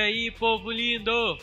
[0.00, 1.38] aí, povo lindo?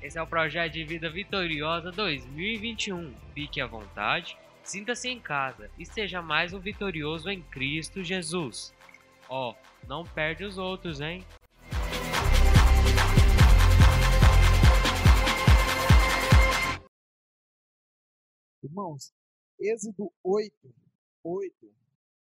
[0.00, 3.12] Esse é o projeto de vida vitoriosa 2021.
[3.34, 8.72] Fique à vontade, sinta-se em casa e seja mais um vitorioso em Cristo Jesus.
[9.28, 11.24] Ó, oh, não perde os outros, hein?
[18.62, 19.12] Irmãos,
[19.58, 20.52] Êxodo 8,
[21.24, 21.74] 8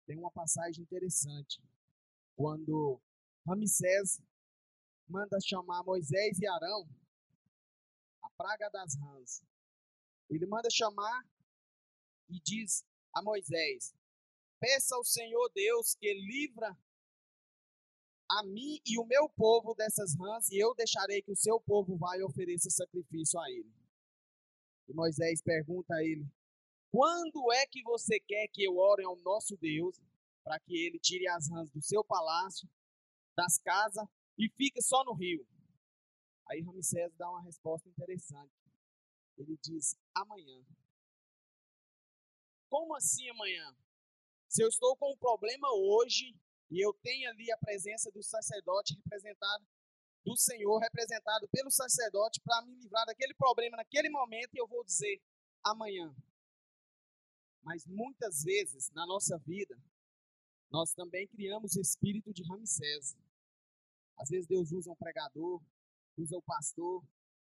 [0.07, 1.61] tem uma passagem interessante.
[2.35, 2.99] Quando
[3.45, 4.21] Ramsés
[5.07, 6.87] manda chamar Moisés e Arão,
[8.21, 9.43] a praga das rãs.
[10.29, 11.23] Ele manda chamar
[12.29, 13.93] e diz a Moisés:
[14.59, 16.77] Peça ao Senhor Deus que livra
[18.29, 21.97] a mim e o meu povo dessas rãs, e eu deixarei que o seu povo
[21.97, 23.71] vá e ofereça sacrifício a ele.
[24.87, 26.25] E Moisés pergunta a ele:
[26.91, 29.99] Quando é que você quer que eu ore ao nosso Deus
[30.43, 32.67] para que ele tire as rãs do seu palácio,
[33.35, 35.45] das casas e fique só no rio?
[36.49, 38.53] Aí Ramsés dá uma resposta interessante.
[39.37, 40.63] Ele diz: Amanhã.
[42.69, 43.75] Como assim amanhã?
[44.49, 46.35] Se eu estou com um problema hoje
[46.69, 49.65] e eu tenho ali a presença do sacerdote representado
[50.25, 54.83] do Senhor, representado pelo sacerdote, para me livrar daquele problema naquele momento, e eu vou
[54.83, 55.21] dizer
[55.63, 56.15] amanhã.
[57.61, 59.77] Mas muitas vezes na nossa vida,
[60.71, 63.15] nós também criamos espírito de Ramsés.
[64.23, 65.61] Às vezes Deus usa um pregador,
[66.17, 67.03] usa o pastor,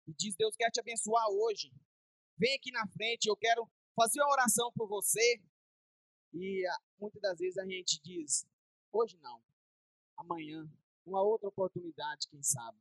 [0.05, 1.71] e diz: Deus quer te abençoar hoje.
[2.37, 5.41] Vem aqui na frente, eu quero fazer uma oração por você.
[6.33, 8.45] E ah, muitas das vezes a gente diz:
[8.91, 9.41] hoje não,
[10.17, 10.69] amanhã,
[11.05, 12.77] uma outra oportunidade, quem sabe.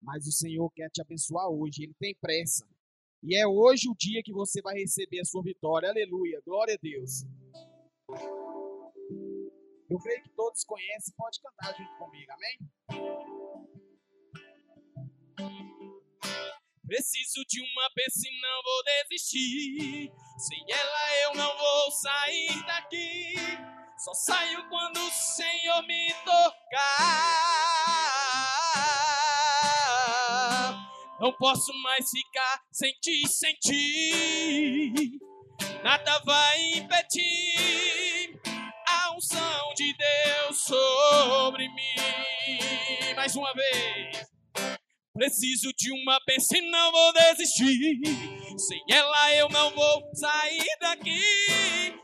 [0.00, 2.64] Mas o Senhor quer te abençoar hoje, Ele tem pressa.
[3.20, 5.88] E é hoje o dia que você vai receber a sua vitória.
[5.88, 7.24] Aleluia, glória a Deus.
[9.92, 12.58] Eu creio que todos conhecem, pode cantar junto comigo, amém?
[16.86, 20.10] Preciso de uma bênção, não vou desistir.
[20.38, 23.34] Sem ela eu não vou sair daqui.
[23.98, 26.48] Só saio quando o Senhor me tocar.
[31.20, 35.20] Não posso mais ficar sem te sentir.
[35.84, 37.91] Nada vai impedir
[39.22, 43.14] unção de Deus sobre mim.
[43.14, 44.26] Mais uma vez.
[45.14, 48.00] Preciso de uma bênção e não vou desistir.
[48.58, 51.22] Sem ela eu não vou sair daqui.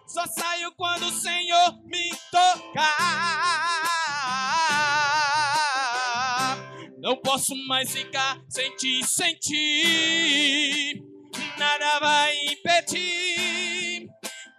[0.06, 2.88] Só saio quando o Senhor me tocar.
[6.98, 11.02] Não posso mais ficar sem te sentir.
[11.58, 14.06] Nada vai impedir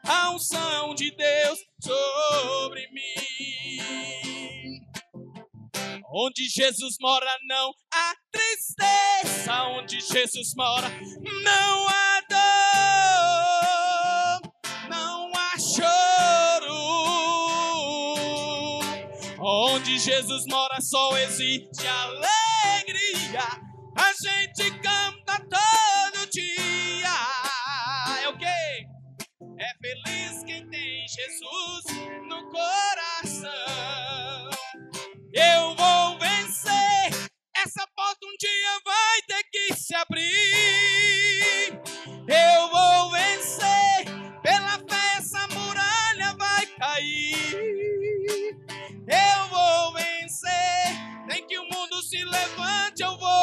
[0.03, 4.81] a unção de Deus sobre mim.
[6.11, 9.63] Onde Jesus mora não há tristeza.
[9.77, 10.89] Onde Jesus mora
[11.43, 12.21] não há
[14.41, 14.41] dor,
[14.89, 16.73] não há choro.
[19.39, 23.43] Onde Jesus mora só existe alegria.
[23.95, 27.13] A gente canta todo dia.
[28.23, 28.87] É o quê?
[29.59, 30.38] É feliz
[31.19, 31.83] Jesus
[32.29, 33.51] no coração.
[35.33, 37.29] Eu vou vencer.
[37.57, 41.81] Essa porta um dia vai ter que se abrir.
[42.25, 44.05] Eu vou vencer.
[44.41, 48.55] Pela fé essa muralha vai cair.
[49.05, 51.27] Eu vou vencer.
[51.27, 53.38] Nem que o mundo se levante, eu vou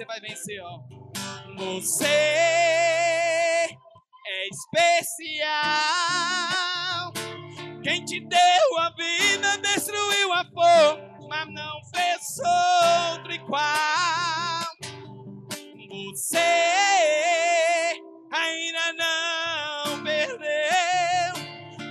[0.00, 0.80] você vai vencer, ó.
[1.58, 3.68] Você é
[4.50, 5.52] especial.
[7.82, 12.38] Quem te deu a vida destruiu a forma, não fez
[13.14, 13.60] outro igual.
[15.90, 16.38] Você
[18.32, 20.40] ainda não perdeu.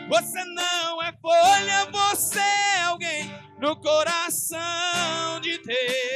[0.10, 6.09] Você não é folha, você é alguém no coração de Deus.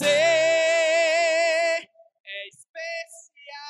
[0.00, 1.78] Você é
[2.48, 3.60] especial.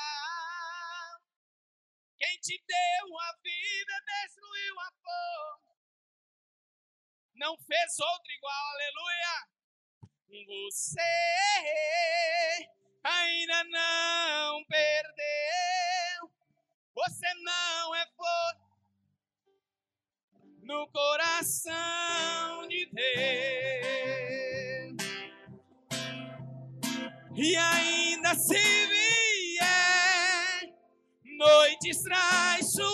[2.17, 5.75] Quem te deu a vida destruiu a forma.
[7.35, 9.49] não fez outro igual, aleluia.
[10.71, 11.01] Você
[13.03, 16.31] ainda não perdeu,
[16.95, 18.55] você não é flor
[20.63, 24.30] no coração de Deus.
[27.37, 29.61] E ainda se vier
[31.39, 32.91] noites traiçoeiras,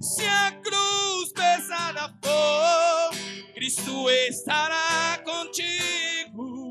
[0.00, 3.10] se a cruz pesada for,
[3.54, 6.70] Cristo estará contigo.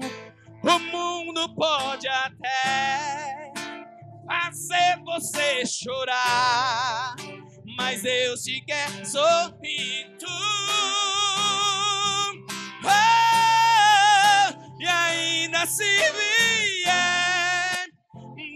[0.63, 3.51] O mundo pode até
[4.25, 7.15] fazer você chorar,
[7.77, 10.25] mas Deus te quer sorrindo.
[10.25, 10.68] Oh,
[15.69, 17.87] se vier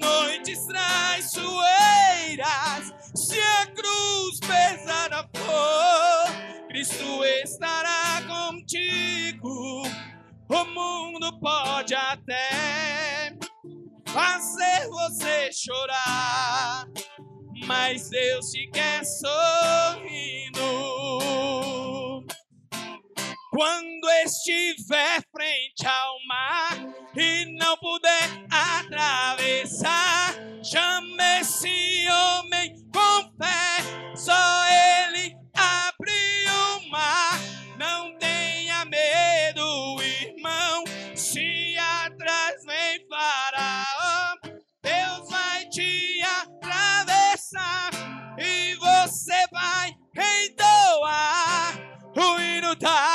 [0.01, 6.25] noites traiçoeiras, se a cruz pesada for,
[6.67, 9.83] Cristo estará contigo.
[10.49, 13.37] O mundo pode até
[14.07, 16.87] fazer você chorar,
[17.67, 20.32] mas Deus te quer sorrindo.
[23.55, 26.75] Quando estiver frente ao mar
[27.15, 30.33] e não puder atravessar,
[30.63, 34.65] chame esse homem com fé, só
[35.13, 36.11] ele abre
[36.49, 37.39] o mar.
[37.77, 40.83] Não tenha medo, irmão,
[41.15, 44.35] se atrás vem Faraó,
[44.81, 47.91] Deus vai te atravessar
[48.39, 49.95] e você vai
[50.47, 51.75] entoar
[52.15, 53.12] o hino da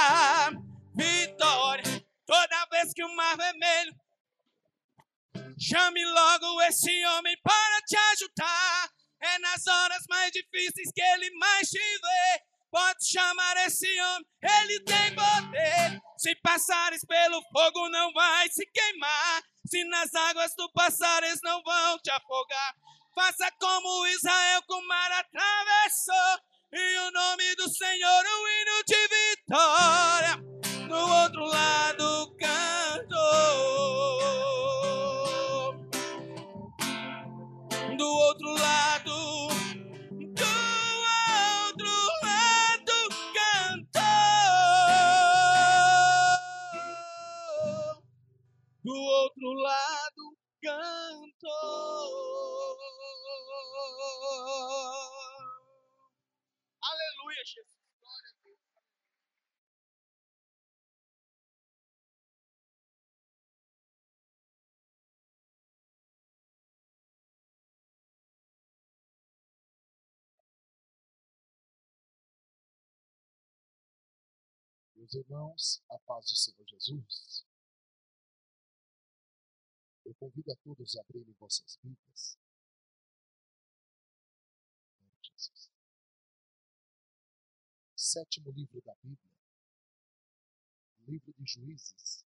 [2.78, 3.92] vez que o mar vermelho
[5.58, 8.90] chame logo esse homem para te ajudar.
[9.20, 12.42] É nas horas mais difíceis que ele mais te vê.
[12.70, 16.00] Pode chamar esse homem, ele tem poder.
[16.19, 19.42] Se passares pelo fogo, não vai se queimar.
[19.66, 22.75] Se nas águas tu passares, não vão te afogar.
[23.14, 26.38] Faça como Israel com o mar atravessou.
[26.72, 30.58] E o nome do Senhor, o hino de vitória.
[30.88, 32.36] No outro lado
[49.38, 52.08] outro lado cantou.
[56.82, 57.67] Aleluia, Jesus.
[58.00, 58.61] Glória Deus.
[74.96, 77.48] Meus irmãos, a paz do Senhor Jesus.
[80.08, 81.78] Eu convido a todos a abrirem vossas
[85.22, 85.70] Jesus.
[87.94, 89.37] Sétimo livro da Bíblia.
[91.06, 92.25] Livro de Juízes.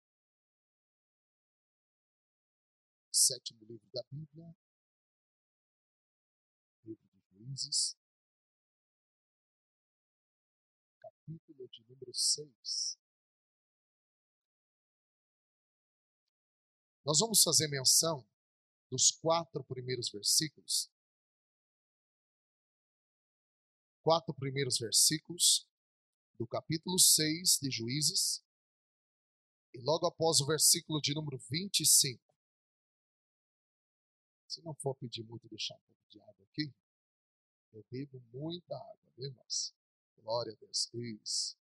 [3.13, 4.57] Sétimo livro da Bíblia.
[6.83, 7.95] Livro de Juízes.
[10.99, 13.06] capítulo de número 6.
[17.07, 18.29] Nós vamos fazer menção
[18.91, 20.91] dos quatro primeiros versículos.
[24.03, 25.69] Quatro primeiros versículos
[26.37, 28.45] do capítulo 6 de Juízes.
[29.73, 32.21] E logo após o versículo de número 25.
[34.49, 36.75] Se não for pedir muito, deixar um pouco de água aqui.
[37.73, 39.73] Eu bebo muita água, viu, irmãos?
[40.17, 40.91] Glória a Deus.
[40.93, 41.57] Isso.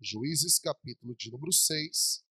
[0.00, 2.28] Juízes, capítulo de número 6.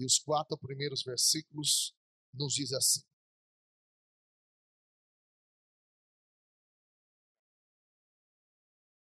[0.00, 1.94] E os quatro primeiros versículos
[2.32, 3.02] nos diz assim.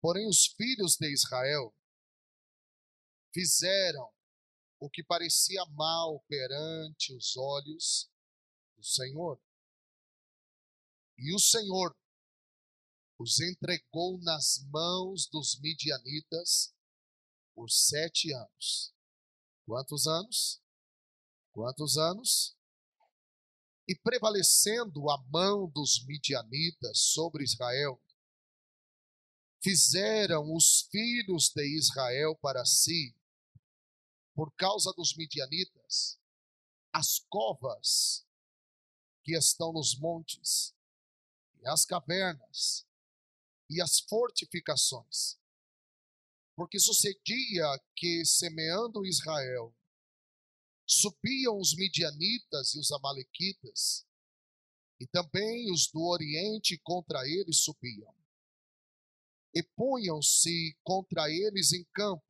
[0.02, 1.75] Porém, os filhos de Israel
[3.32, 4.12] fizeram
[4.78, 8.11] o que parecia mal perante os olhos
[8.76, 9.40] do Senhor.
[11.16, 11.96] E o Senhor
[13.18, 16.75] os entregou nas mãos dos midianitas
[17.54, 18.94] por sete anos.
[19.64, 20.62] Quantos anos?
[21.52, 22.56] Quantos anos?
[23.87, 28.02] E prevalecendo a mão dos midianitas sobre Israel,
[29.62, 33.14] fizeram os filhos de Israel para si,
[34.35, 36.18] por causa dos midianitas,
[36.92, 38.26] as covas
[39.23, 40.75] que estão nos montes,
[41.61, 42.87] e as cavernas,
[43.68, 45.38] e as fortificações.
[46.56, 49.75] Porque sucedia que, semeando Israel,
[50.86, 54.06] subiam os midianitas e os amalequitas,
[55.00, 58.14] e também os do Oriente contra eles subiam.
[59.54, 62.24] E punham-se contra eles em campo,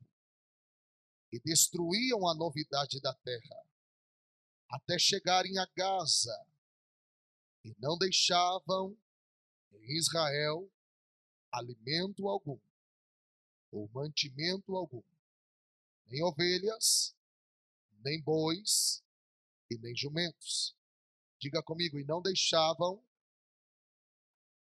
[1.31, 3.65] e destruíam a novidade da terra,
[4.69, 6.45] até chegarem a Gaza,
[7.63, 8.97] e não deixavam
[9.71, 10.69] em Israel
[11.51, 12.59] alimento algum,
[13.71, 15.03] ou mantimento algum,
[16.07, 17.15] nem ovelhas,
[18.03, 19.03] nem bois
[19.69, 20.75] e nem jumentos.
[21.39, 23.03] Diga comigo, e não deixavam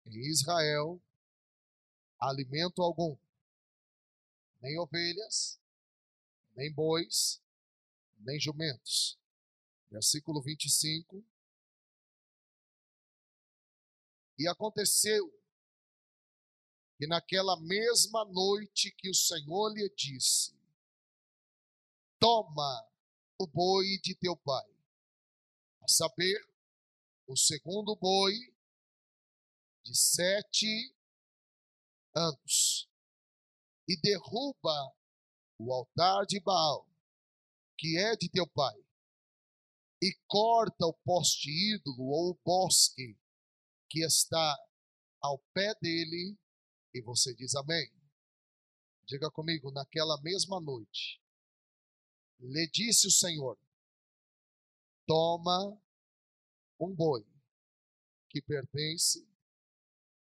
[0.06, 1.02] em Israel
[2.18, 3.16] alimento algum,
[4.60, 5.60] nem ovelhas,
[6.56, 7.42] nem bois,
[8.18, 9.18] nem jumentos.
[9.90, 11.24] Versículo 25.
[14.38, 15.32] E aconteceu
[16.96, 20.54] que naquela mesma noite que o Senhor lhe disse:
[22.18, 22.87] Toma
[23.38, 24.68] o boi de teu pai,
[25.80, 26.38] a saber,
[27.26, 28.34] o segundo boi
[29.84, 30.94] de sete
[32.14, 32.90] anos,
[33.88, 34.96] e derruba
[35.56, 36.86] o altar de Baal,
[37.78, 38.76] que é de teu pai,
[40.02, 43.16] e corta o poste ídolo ou o bosque
[43.88, 44.56] que está
[45.20, 46.36] ao pé dele,
[46.92, 47.90] e você diz amém.
[49.06, 51.20] Diga comigo, naquela mesma noite,
[52.40, 53.58] lhe disse o Senhor:
[55.06, 55.80] Toma
[56.80, 57.26] um boi
[58.28, 59.26] que pertence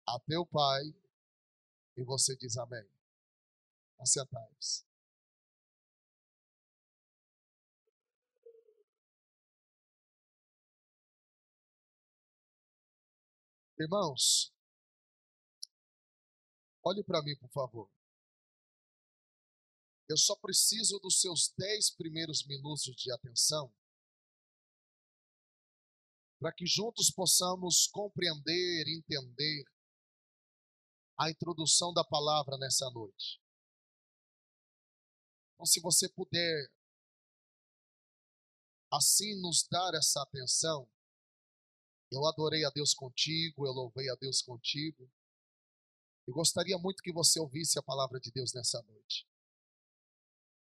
[0.06, 0.82] a teu pai,
[1.96, 2.86] e você diz amém.
[3.98, 4.84] Assentai-vos.
[13.78, 14.52] Irmãos,
[16.84, 17.93] olhe para mim, por favor.
[20.08, 23.72] Eu só preciso dos seus dez primeiros minutos de atenção
[26.38, 29.64] para que juntos possamos compreender, entender
[31.18, 33.40] a introdução da palavra nessa noite.
[35.54, 36.70] Então, se você puder
[38.92, 40.86] assim nos dar essa atenção,
[42.12, 45.10] eu adorei a Deus contigo, eu louvei a Deus contigo.
[46.26, 49.26] Eu gostaria muito que você ouvisse a palavra de Deus nessa noite.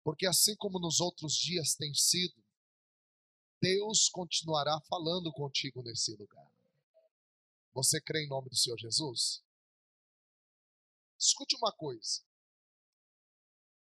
[0.02, 2.42] Porque assim como nos outros dias tem sido,
[3.60, 6.50] Deus continuará falando contigo nesse lugar.
[7.72, 9.44] Você crê em nome do Senhor Jesus?
[11.18, 12.24] Escute uma coisa.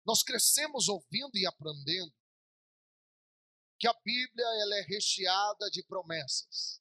[0.04, 2.14] Nós crescemos ouvindo e aprendendo
[3.78, 6.80] que a Bíblia ela é recheada de promessas.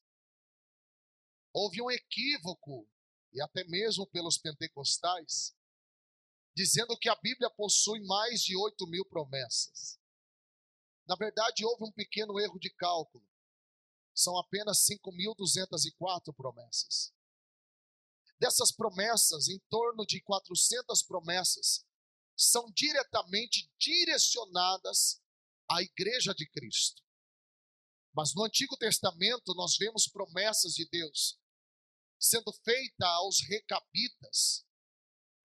[1.52, 2.88] Houve um equívoco,
[3.34, 5.55] e até mesmo pelos pentecostais,
[6.56, 10.00] dizendo que a Bíblia possui mais de 8 mil promessas.
[11.08, 13.26] Na verdade, houve um pequeno erro de cálculo.
[14.14, 17.14] São apenas 5.204 promessas.
[18.40, 21.86] Dessas promessas, em torno de 400 promessas,
[22.36, 25.22] são diretamente direcionadas
[25.70, 27.04] à Igreja de Cristo.
[28.14, 31.38] Mas no Antigo Testamento nós vemos promessas de Deus
[32.18, 34.65] sendo feita aos recabitas,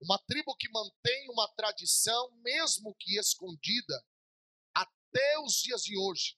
[0.01, 4.05] uma tribo que mantém uma tradição, mesmo que escondida,
[4.73, 6.37] até os dias de hoje,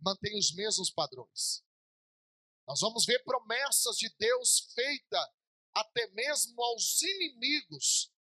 [0.00, 1.64] mantém os mesmos padrões.
[2.66, 5.28] Nós vamos ver promessas de Deus feitas
[5.74, 8.12] até mesmo aos inimigos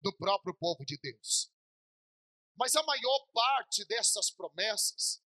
[0.00, 1.50] do próprio povo de Deus.
[2.56, 5.22] Mas a maior parte dessas promessas,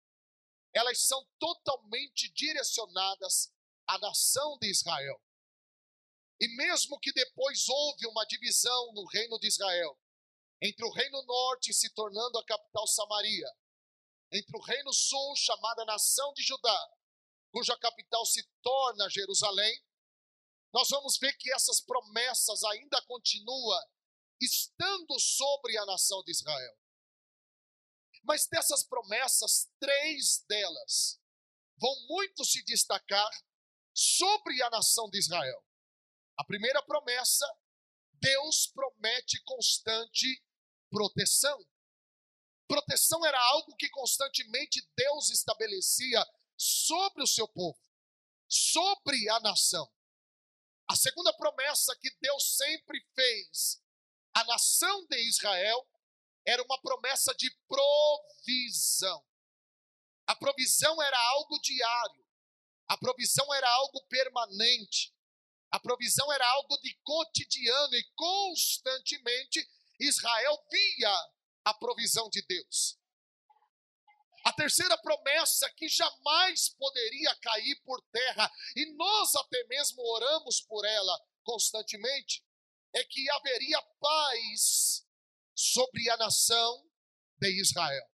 [0.75, 3.53] elas são totalmente direcionadas
[3.87, 5.21] à nação de Israel.
[6.43, 9.97] E mesmo que depois houve uma divisão no reino de Israel,
[10.61, 13.49] entre o reino norte se tornando a capital Samaria,
[14.33, 16.91] entre o reino sul, chamada nação de Judá,
[17.53, 19.87] cuja capital se torna Jerusalém,
[20.75, 23.87] nós vamos ver que essas promessas ainda continuam
[24.41, 26.77] estando sobre a nação de Israel.
[28.25, 31.21] Mas dessas promessas, três delas
[31.77, 33.31] vão muito se destacar
[33.95, 35.65] sobre a nação de Israel.
[36.43, 37.47] A primeira promessa,
[38.15, 40.45] Deus promete constante
[40.91, 41.57] proteção.
[42.67, 46.21] Proteção era algo que constantemente Deus estabelecia
[46.57, 47.81] sobre o seu povo,
[48.49, 49.89] sobre a nação.
[50.91, 53.81] A segunda promessa que Deus sempre fez
[54.35, 55.89] à nação de Israel
[56.45, 59.25] era uma promessa de provisão.
[60.27, 62.27] A provisão era algo diário,
[62.89, 65.15] a provisão era algo permanente.
[65.73, 69.67] A provisão era algo de cotidiano e constantemente
[69.99, 71.33] Israel via
[71.65, 72.99] a provisão de Deus.
[74.45, 80.85] A terceira promessa que jamais poderia cair por terra, e nós até mesmo oramos por
[80.85, 82.45] ela constantemente,
[82.95, 85.07] é que haveria paz
[85.55, 86.87] sobre a nação
[87.39, 88.11] de Israel.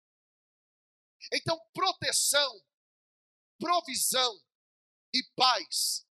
[1.32, 2.62] Então, proteção,
[3.58, 4.44] provisão
[5.14, 6.05] e paz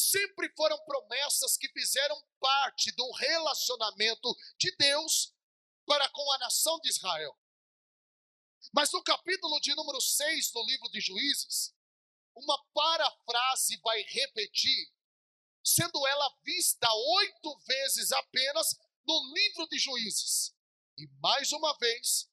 [0.00, 5.34] sempre foram promessas que fizeram parte do relacionamento de Deus
[5.86, 7.36] para com a nação de Israel.
[8.72, 11.74] Mas no capítulo de número 6 do livro de Juízes,
[12.34, 14.92] uma parafrase vai repetir,
[15.64, 18.76] sendo ela vista oito vezes apenas
[19.06, 20.54] no livro de Juízes.
[20.96, 22.30] E mais uma vez,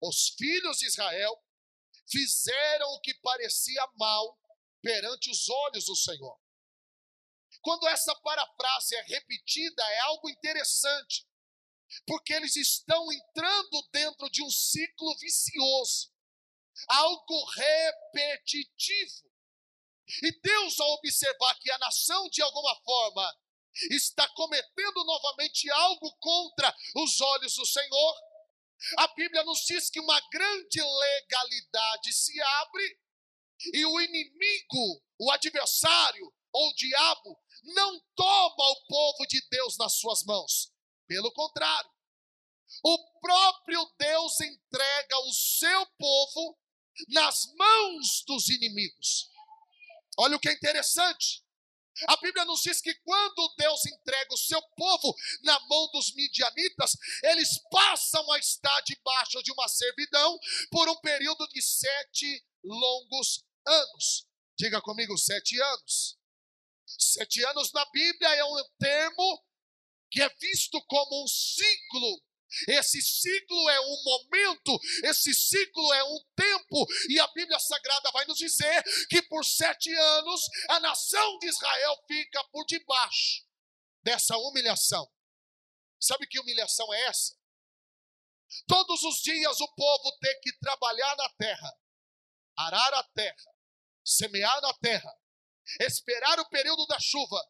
[0.00, 1.42] os filhos de Israel
[2.06, 4.38] fizeram o que parecia mal
[4.82, 6.38] perante os olhos do Senhor.
[7.62, 11.26] Quando essa parafrase é repetida, é algo interessante,
[12.06, 16.12] porque eles estão entrando dentro de um ciclo vicioso,
[16.88, 19.28] algo repetitivo.
[20.22, 23.36] E Deus, ao observar que a nação, de alguma forma,
[23.90, 28.16] está cometendo novamente algo contra os olhos do Senhor,
[28.98, 33.00] a Bíblia nos diz que uma grande legalidade se abre
[33.72, 37.38] e o inimigo, o adversário ou o diabo
[37.74, 40.72] não toma o povo de Deus nas suas mãos.
[41.06, 41.90] Pelo contrário,
[42.84, 46.58] o próprio Deus entrega o seu povo
[47.08, 49.30] nas mãos dos inimigos.
[50.18, 51.44] Olha o que é interessante.
[52.06, 56.92] A Bíblia nos diz que quando Deus entrega o seu povo na mão dos midianitas,
[57.24, 60.38] eles passam a estar debaixo de uma servidão
[60.70, 64.26] por um período de sete longos anos.
[64.56, 66.17] Diga comigo, sete anos.
[66.96, 69.44] Sete anos na Bíblia é um termo
[70.10, 72.22] que é visto como um ciclo.
[72.66, 78.24] Esse ciclo é um momento, esse ciclo é um tempo, e a Bíblia Sagrada vai
[78.24, 83.44] nos dizer que por sete anos a nação de Israel fica por debaixo
[84.02, 85.06] dessa humilhação.
[86.00, 87.36] Sabe que humilhação é essa?
[88.66, 91.78] Todos os dias o povo tem que trabalhar na terra,
[92.56, 93.54] arar a terra,
[94.02, 95.14] semear na terra,
[95.80, 97.40] esperar o período da chuva.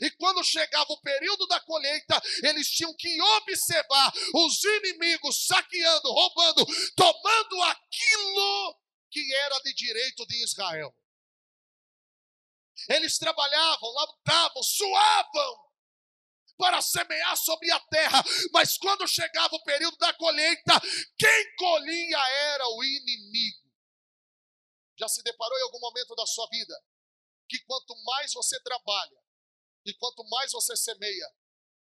[0.00, 6.64] E quando chegava o período da colheita, eles tinham que observar os inimigos saqueando, roubando,
[6.94, 10.94] tomando aquilo que era de direito de Israel.
[12.88, 15.72] Eles trabalhavam, lutavam, suavam
[16.56, 18.22] para semear sobre a terra,
[18.52, 20.80] mas quando chegava o período da colheita,
[21.18, 22.18] quem colhia
[22.54, 23.68] era o inimigo.
[24.96, 26.74] Já se deparou em algum momento da sua vida
[27.52, 29.20] que quanto mais você trabalha
[29.84, 31.28] e quanto mais você semeia,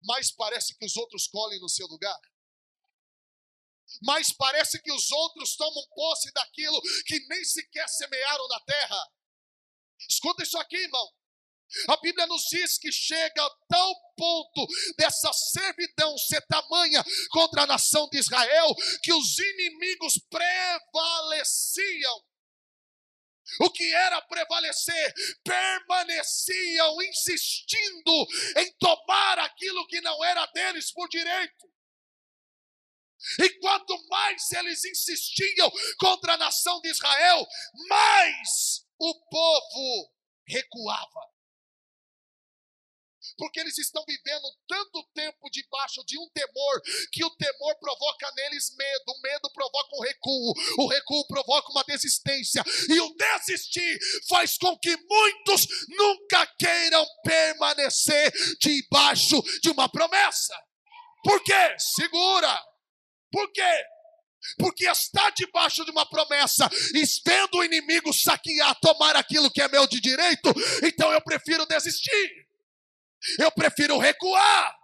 [0.03, 2.19] mais parece que os outros colhem no seu lugar?
[4.03, 9.13] Mais parece que os outros tomam posse daquilo que nem sequer semearam na terra.
[10.09, 11.09] Escuta isso aqui, irmão.
[11.89, 14.67] A Bíblia nos diz que chega a tal ponto
[14.99, 22.25] dessa servidão ser tamanha contra a nação de Israel que os inimigos prevaleciam
[23.61, 28.27] o que era prevalecer, permaneciam insistindo
[28.59, 31.71] em tomar aquilo que não era deles por direito.
[33.39, 37.47] E quanto mais eles insistiam contra a nação de Israel,
[37.89, 40.15] mais o povo
[40.47, 41.31] recuava
[43.37, 46.81] porque eles estão vivendo tanto tempo debaixo de um temor,
[47.13, 51.85] que o temor provoca neles medo, o medo provoca um recuo, o recuo provoca uma
[51.85, 60.55] desistência, e o desistir faz com que muitos nunca queiram permanecer debaixo de uma promessa.
[61.23, 61.77] Por quê?
[61.79, 62.63] Segura.
[63.31, 63.85] Por quê?
[64.59, 69.69] Porque está debaixo de uma promessa, e vendo o inimigo saquear, tomar aquilo que é
[69.69, 70.49] meu de direito,
[70.83, 72.50] então eu prefiro desistir.
[73.39, 74.77] Eu prefiro recuar,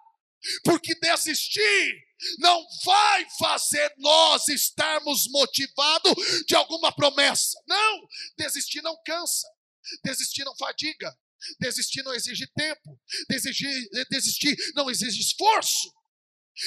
[0.64, 2.06] porque desistir
[2.38, 6.14] não vai fazer nós estarmos motivados
[6.46, 7.60] de alguma promessa.
[7.66, 9.46] Não, desistir não cansa,
[10.04, 11.14] desistir não fadiga,
[11.60, 15.92] desistir não exige tempo, desistir, desistir não exige esforço.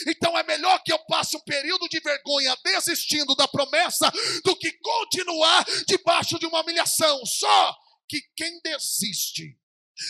[0.08, 4.12] Então é melhor que eu passe um período de vergonha desistindo da promessa
[4.44, 7.26] do que continuar debaixo de uma humilhação.
[7.26, 7.76] Só
[8.08, 9.59] que quem desiste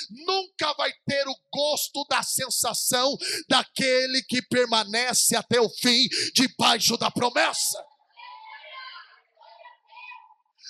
[0.09, 3.15] nunca vai ter o gosto da sensação
[3.47, 7.83] daquele que permanece até o fim debaixo da promessa.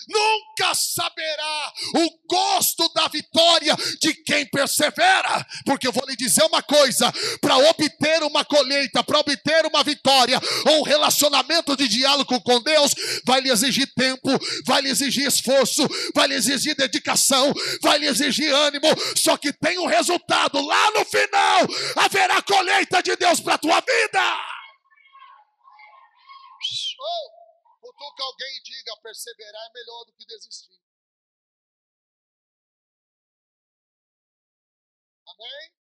[0.07, 6.61] Nunca saberá o gosto da vitória de quem persevera, porque eu vou lhe dizer uma
[6.61, 12.61] coisa: para obter uma colheita, para obter uma vitória, ou um relacionamento de diálogo com
[12.61, 12.93] Deus,
[13.25, 14.29] vai lhe exigir tempo,
[14.65, 18.87] vai lhe exigir esforço, vai lhe exigir dedicação, vai lhe exigir ânimo.
[19.15, 23.81] Só que tem um resultado lá no final: haverá colheita de Deus para a tua
[23.81, 24.21] vida.
[27.01, 27.38] Oh,
[27.99, 30.81] cutuca alguém e diga: perseverar é melhor do que desistir.
[35.27, 35.73] Amém?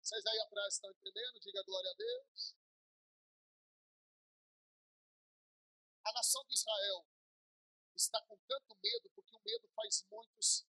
[0.00, 1.40] Vocês aí atrás estão entendendo?
[1.40, 2.56] Diga glória a Deus.
[6.04, 7.06] A nação de Israel
[7.94, 10.66] está com tanto medo porque o medo faz muitos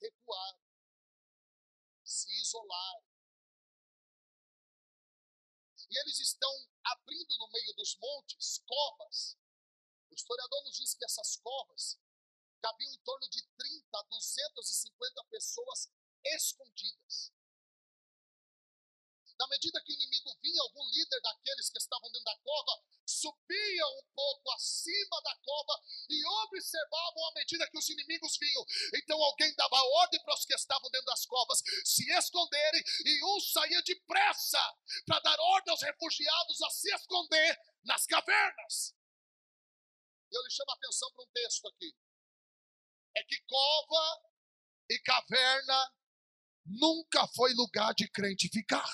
[0.00, 0.60] recuar,
[2.04, 3.02] se isolar.
[5.88, 6.50] E eles estão
[6.84, 9.36] abrindo no meio dos montes covas.
[10.10, 11.98] O historiador nos diz que essas covas
[12.60, 15.92] cabiam em torno de 30 a 250 pessoas
[16.24, 17.32] escondidas.
[19.38, 23.86] Na medida que o inimigo vinha, algum líder daqueles que estavam dentro da cova subia
[23.86, 28.64] um pouco acima da cova e observavam à medida que os inimigos vinham.
[28.94, 33.40] Então alguém dava ordem para os que estavam dentro das covas se esconderem e um
[33.40, 34.74] saía depressa
[35.06, 38.95] para dar ordem aos refugiados a se esconder nas cavernas.
[40.30, 41.94] Eu lhe chamo a atenção para um texto aqui.
[43.16, 44.22] É que cova
[44.90, 45.94] e caverna
[46.66, 48.88] nunca foi lugar de crente ficar.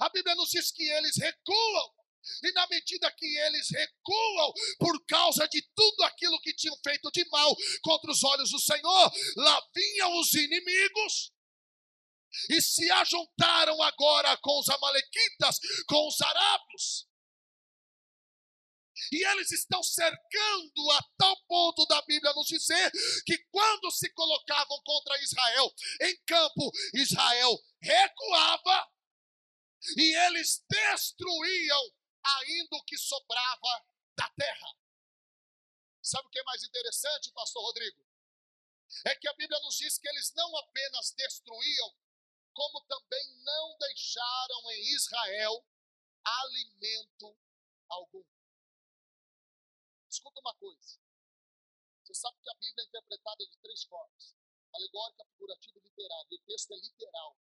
[0.00, 1.94] A Bíblia nos diz que eles recuam.
[2.42, 7.22] E na medida que eles recuam por causa de tudo aquilo que tinham feito de
[7.28, 11.33] mal contra os olhos do Senhor, lá vinham os inimigos
[12.50, 17.06] e se ajuntaram agora com os amalequitas, com os arábios.
[19.10, 22.92] E eles estão cercando a tal ponto da Bíblia nos dizer
[23.26, 28.88] que quando se colocavam contra Israel em campo, Israel recuava
[29.96, 31.92] e eles destruíam
[32.24, 33.84] ainda o que sobrava
[34.16, 34.68] da terra.
[36.02, 38.04] Sabe o que é mais interessante, pastor Rodrigo?
[39.06, 41.96] É que a Bíblia nos diz que eles não apenas destruíam,
[42.54, 45.66] como também não deixaram em Israel
[46.24, 47.36] alimento
[47.88, 48.24] algum.
[50.08, 50.98] Escuta uma coisa.
[52.04, 54.34] Você sabe que a Bíblia é interpretada de três formas:
[54.72, 56.28] alegórica, figurativa e literária.
[56.30, 57.36] E o texto é literal.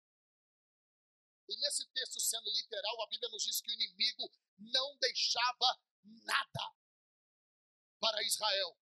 [1.50, 6.74] E nesse texto sendo literal, a Bíblia nos diz que o inimigo não deixava nada
[8.00, 8.78] para Israel,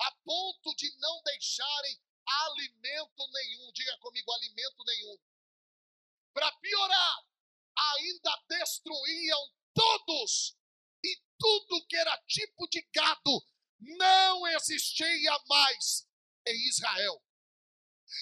[0.00, 3.72] a ponto de não deixarem alimento nenhum.
[3.72, 5.18] Diga comigo, alimento nenhum.
[6.38, 7.16] Para piorar,
[7.76, 9.40] ainda destruíam
[9.74, 10.56] todos
[11.02, 13.44] e tudo que era tipo de gado
[13.80, 16.06] não existia mais
[16.46, 17.20] em Israel.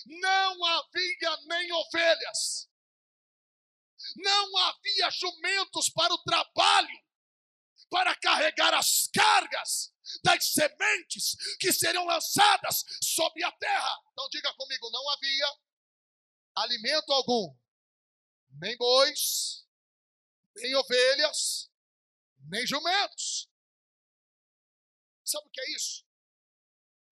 [0.07, 2.71] Não havia nem ovelhas,
[4.17, 7.05] não havia jumentos para o trabalho,
[7.91, 9.93] para carregar as cargas
[10.25, 13.95] das sementes que seriam lançadas sobre a terra.
[14.13, 15.47] Então diga comigo: não havia
[16.57, 17.55] alimento algum,
[18.61, 19.67] nem bois,
[20.57, 21.71] nem ovelhas,
[22.49, 23.51] nem jumentos.
[25.25, 26.05] Sabe o que é isso?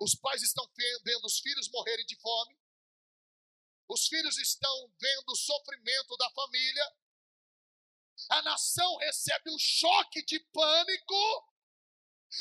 [0.01, 2.59] Os pais estão vendo os filhos morrerem de fome,
[3.89, 6.97] os filhos estão vendo o sofrimento da família,
[8.31, 11.54] a nação recebe um choque de pânico,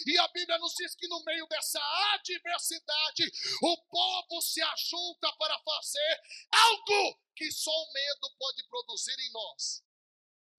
[0.06, 1.80] e a Bíblia nos diz que no meio dessa
[2.14, 9.32] adversidade, o povo se ajunta para fazer algo que só o medo pode produzir em
[9.32, 9.84] nós: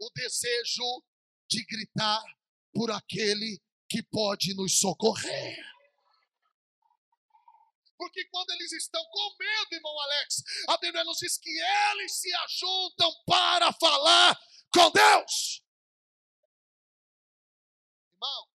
[0.00, 1.04] o desejo
[1.48, 2.24] de gritar
[2.72, 5.74] por aquele que pode nos socorrer.
[7.96, 11.50] Porque quando eles estão com medo, irmão Alex, a Bíblia nos diz que
[11.90, 14.38] eles se ajuntam para falar
[14.72, 15.62] com Deus.
[18.14, 18.53] Irmão,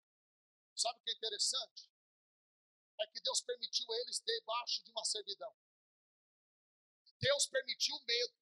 [0.79, 1.89] sabe o que é interessante?
[2.99, 5.55] É que Deus permitiu eles debaixo de uma servidão.
[7.19, 8.35] Deus permitiu o medo.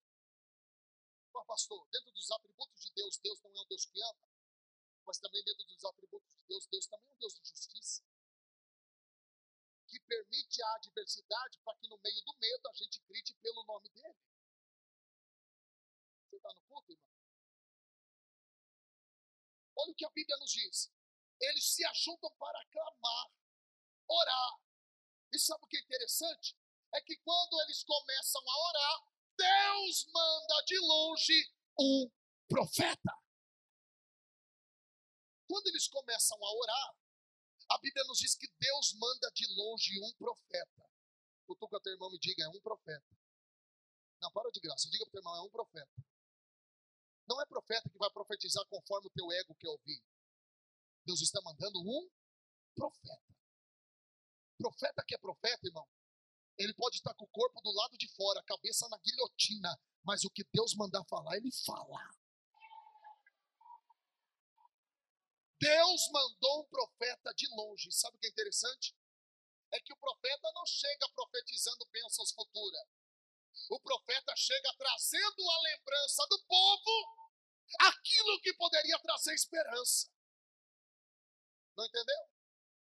[1.34, 4.30] Mas, pastor, dentro dos atributos de Deus, Deus não é um Deus que ama,
[5.06, 8.04] mas também dentro dos atributos de Deus, Deus também é um Deus de justiça
[9.88, 13.90] que permite a adversidade para que no meio do medo a gente grite pelo nome
[13.90, 14.16] dele.
[16.26, 17.08] Você está no culto, irmão?
[19.78, 20.92] Olha o que a Bíblia nos diz.
[21.40, 23.32] Eles se ajuntam para clamar,
[24.08, 24.60] orar.
[25.32, 26.58] E sabe o que é interessante?
[26.94, 32.12] É que quando eles começam a orar, Deus manda de longe um
[32.48, 33.14] profeta.
[35.48, 36.96] Quando eles começam a orar,
[37.70, 40.90] A Bíblia nos diz que Deus manda de longe um profeta.
[41.46, 43.06] Cutuca teu irmão e diga, é um profeta.
[44.22, 44.90] Não, para de graça.
[44.90, 45.92] Diga para o teu irmão, é um profeta.
[47.28, 50.02] Não é profeta que vai profetizar conforme o teu ego quer ouvir.
[51.08, 52.10] Deus está mandando um
[52.76, 53.34] profeta.
[54.58, 55.88] Profeta que é profeta, irmão,
[56.58, 60.26] ele pode estar com o corpo do lado de fora, a cabeça na guilhotina, mas
[60.26, 61.98] o que Deus mandar falar, ele fala.
[65.60, 67.90] Deus mandou um profeta de longe.
[67.92, 68.94] Sabe o que é interessante?
[69.72, 72.88] É que o profeta não chega profetizando bênçãos futuras.
[73.70, 77.28] O profeta chega trazendo a lembrança do povo
[77.80, 80.10] aquilo que poderia trazer esperança.
[81.78, 82.18] Não entendeu?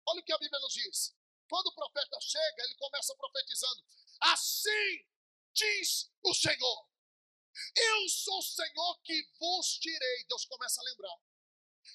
[0.07, 1.15] Olha o que a Bíblia nos diz.
[1.49, 3.85] Quando o profeta chega, ele começa profetizando:
[4.21, 5.07] Assim
[5.53, 6.89] diz o Senhor.
[7.77, 10.25] Eu sou o Senhor que vos tirei.
[10.29, 11.19] Deus começa a lembrar.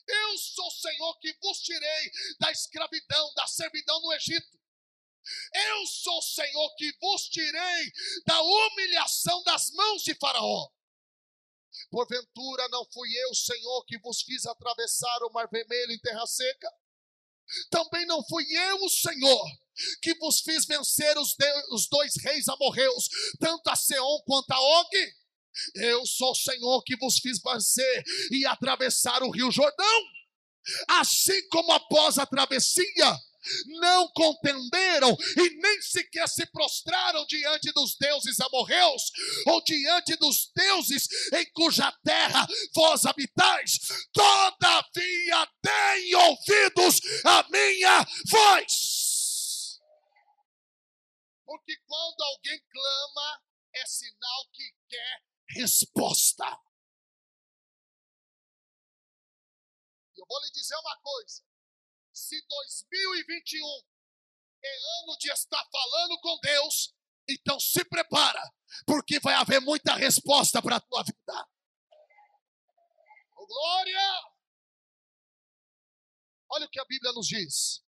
[0.08, 4.60] Eu sou o Senhor que vos tirei da escravidão, da servidão no Egito.
[5.54, 7.92] Eu sou o Senhor que vos tirei
[8.26, 10.70] da humilhação das mãos de Faraó.
[11.96, 16.70] Porventura não fui eu, Senhor, que vos fiz atravessar o mar vermelho em terra seca?
[17.70, 19.46] Também não fui eu, Senhor,
[20.02, 21.34] que vos fiz vencer os,
[21.72, 23.08] os dois reis amorreus,
[23.40, 25.14] tanto a Seom quanto a Og?
[25.76, 30.04] Eu sou o Senhor que vos fiz vencer e atravessar o rio Jordão.
[31.00, 33.18] Assim como após a travessia,
[33.80, 39.12] não contenderam e nem sequer se prostraram diante dos deuses amorreus
[39.48, 43.80] ou diante dos deuses em cuja terra vós habitais.
[44.14, 49.80] Todavia, deem ouvidos a minha voz.
[51.46, 53.42] Porque quando alguém clama,
[53.76, 56.46] é sinal que quer resposta.
[60.16, 61.44] Eu vou lhe dizer uma coisa:
[62.16, 63.68] se 2021
[64.64, 66.96] é ano de estar falando com Deus,
[67.28, 68.42] então se prepara,
[68.86, 71.50] porque vai haver muita resposta para a tua vida.
[73.36, 74.36] Oh, glória!
[76.52, 77.84] Olha o que a Bíblia nos diz.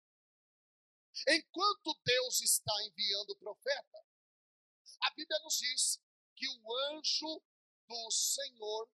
[1.29, 4.05] Enquanto Deus está enviando o profeta,
[5.03, 5.99] a Bíblia nos diz
[6.35, 7.41] que o anjo
[7.87, 8.89] do Senhor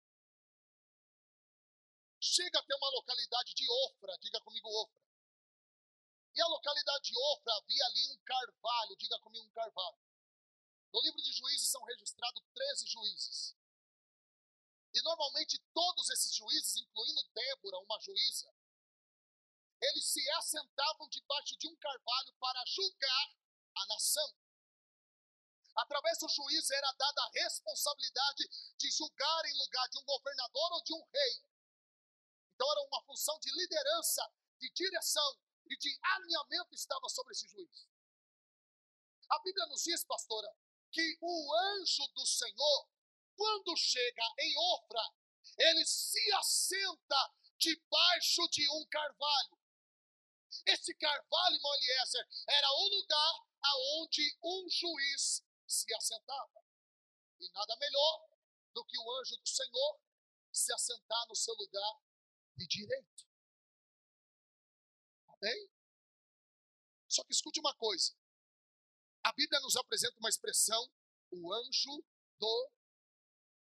[2.20, 5.11] chega até uma localidade de Ofra, diga comigo Ofra.
[6.34, 9.98] E a localidade de Ofra havia ali um carvalho, diga comigo um carvalho.
[10.94, 13.56] No livro de juízes são registrados 13 juízes.
[14.94, 18.54] E normalmente todos esses juízes, incluindo Débora, uma juíza,
[19.82, 23.36] eles se assentavam debaixo de um carvalho para julgar
[23.76, 24.36] a nação.
[25.76, 30.84] Através do juiz era dada a responsabilidade de julgar em lugar de um governador ou
[30.84, 31.46] de um rei.
[32.54, 37.88] Então era uma função de liderança, de direção e de alinhamento estava sobre esse juiz.
[39.30, 40.54] A Bíblia nos diz, pastora,
[40.91, 42.89] que o anjo do Senhor,
[43.36, 45.02] quando chega em Ofra,
[45.58, 49.58] ele se assenta debaixo de um carvalho.
[50.65, 56.62] Esse carvalho, irmão Eliezer, era o lugar aonde um juiz se assentava.
[57.39, 58.30] E nada melhor
[58.74, 60.00] do que o anjo do Senhor
[60.52, 62.02] se assentar no seu lugar
[62.58, 63.31] de direito.
[65.41, 65.69] Amém?
[67.10, 68.13] Só que escute uma coisa.
[69.23, 70.89] A Bíblia nos apresenta uma expressão,
[71.32, 72.04] o anjo
[72.39, 72.71] do,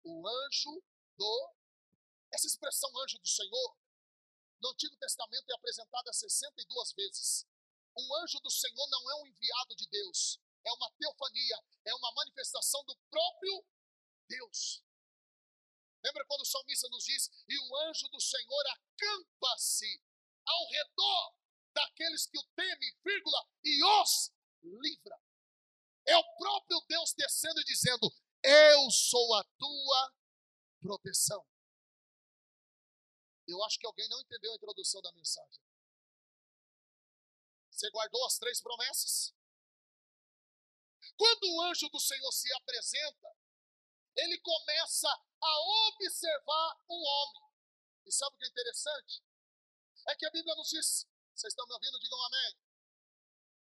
[0.04, 0.84] o anjo
[1.18, 1.54] do,
[2.32, 3.78] essa expressão anjo do Senhor,
[4.62, 7.46] no Antigo Testamento é apresentada 62 vezes.
[7.98, 12.12] Um anjo do Senhor não é um enviado de Deus, é uma teofania, é uma
[12.14, 13.66] manifestação do próprio
[14.28, 14.82] Deus.
[16.04, 20.02] Lembra quando o salmista nos diz: E o anjo do Senhor acampa-se
[20.46, 21.43] ao redor
[21.74, 24.32] daqueles que o temem, vírgula, e os
[24.62, 25.20] livra.
[26.06, 28.12] É o próprio Deus descendo e dizendo:
[28.44, 30.14] Eu sou a tua
[30.82, 31.46] proteção.
[33.48, 35.64] Eu acho que alguém não entendeu a introdução da mensagem.
[37.72, 39.34] Você guardou as três promessas?
[41.18, 43.36] Quando o anjo do Senhor se apresenta,
[44.16, 45.10] ele começa
[45.42, 47.44] a observar o homem.
[48.06, 49.24] E sabe o que é interessante?
[50.08, 52.00] É que a Bíblia nos diz, vocês estão me ouvindo?
[52.00, 52.58] Digam amém.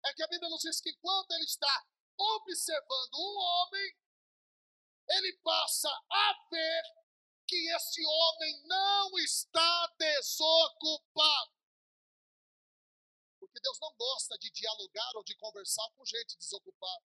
[0.06, 1.86] É que a Bíblia nos diz que quando ele está
[2.18, 3.98] observando um homem,
[5.10, 6.84] ele passa a ver
[7.48, 11.54] que esse homem não está desocupado.
[13.40, 17.06] Porque Deus não gosta de dialogar ou de conversar com gente desocupada.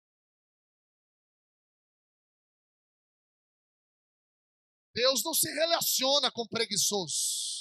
[4.93, 7.60] Deus não se relaciona com preguiçosos.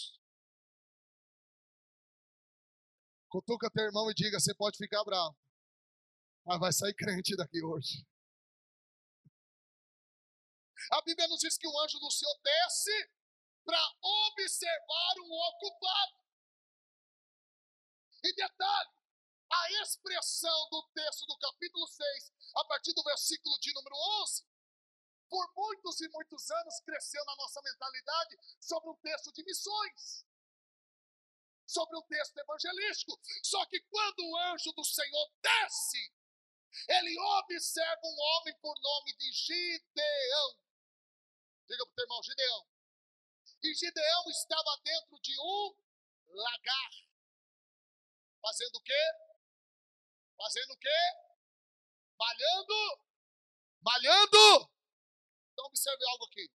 [3.30, 5.38] Cutuca teu irmão e diga: você pode ficar bravo,
[6.46, 8.06] mas vai sair crente daqui hoje.
[10.92, 13.12] A Bíblia nos diz que o anjo do Senhor desce
[13.64, 16.18] para observar um ocupado.
[18.24, 18.90] E detalhe,
[19.52, 24.44] a expressão do texto do capítulo 6, a partir do versículo de número 11,
[25.30, 30.26] por muitos e muitos anos cresceu na nossa mentalidade sobre um texto de missões,
[31.70, 33.20] sobre um texto evangelístico.
[33.44, 36.14] Só que quando o anjo do Senhor desce,
[36.88, 40.58] ele observa um homem por nome de Gideão.
[41.68, 42.68] Diga para o teu irmão, Gideão.
[43.62, 45.76] E Gideão estava dentro de um
[46.30, 46.92] lagar.
[48.42, 49.04] Fazendo o quê?
[50.38, 51.00] Fazendo o quê?
[52.18, 53.02] Malhando.
[53.82, 54.72] Malhando.
[55.52, 56.50] Então observe algo aqui.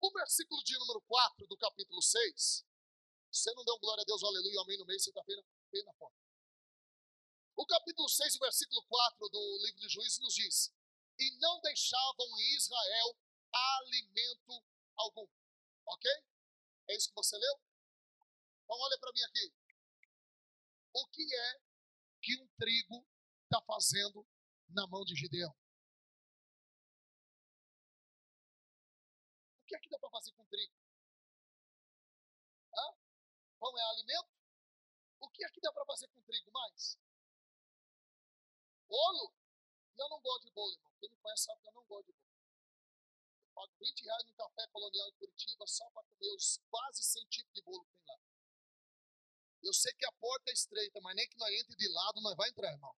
[0.00, 2.64] O versículo de número 4 do capítulo 6.
[3.30, 5.36] Você não deu glória a Deus, aleluia, amém no meio, você está bem,
[5.70, 6.16] bem na porta.
[7.56, 10.72] O capítulo 6, o versículo 4 do livro de Juízes nos diz:
[11.18, 13.16] E não deixavam em Israel
[13.52, 14.64] alimento
[14.96, 15.26] algum.
[15.86, 16.10] Ok?
[16.88, 17.60] É isso que você leu?
[18.62, 19.52] Então olha para mim aqui.
[20.92, 21.60] O que é
[22.22, 23.04] que um trigo
[23.44, 24.26] está fazendo
[24.68, 25.54] na mão de Gideão?
[29.68, 30.74] Que é que dá para fazer com trigo?
[32.74, 32.96] Hã?
[33.60, 34.30] Pão é alimento?
[35.20, 36.98] O que é que dá para fazer com trigo mais?
[38.88, 39.34] Bolo?
[39.98, 40.92] Eu não gosto de bolo, irmão.
[40.98, 42.28] Quem me conhece sabe que eu não gosto de bolo.
[43.42, 47.26] Eu pago 20 reais no café colonial em Curitiba só para comer os quase 100
[47.26, 48.20] tipos de bolo que tem lá.
[49.64, 52.36] Eu sei que a porta é estreita, mas nem que nós entre de lado, nós
[52.36, 52.96] vai entrar, irmão.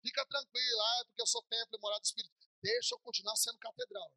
[0.00, 2.48] Fica tranquilo, ah, é porque eu sou templo e morada do Espírito.
[2.62, 4.14] Deixa eu continuar sendo catedral.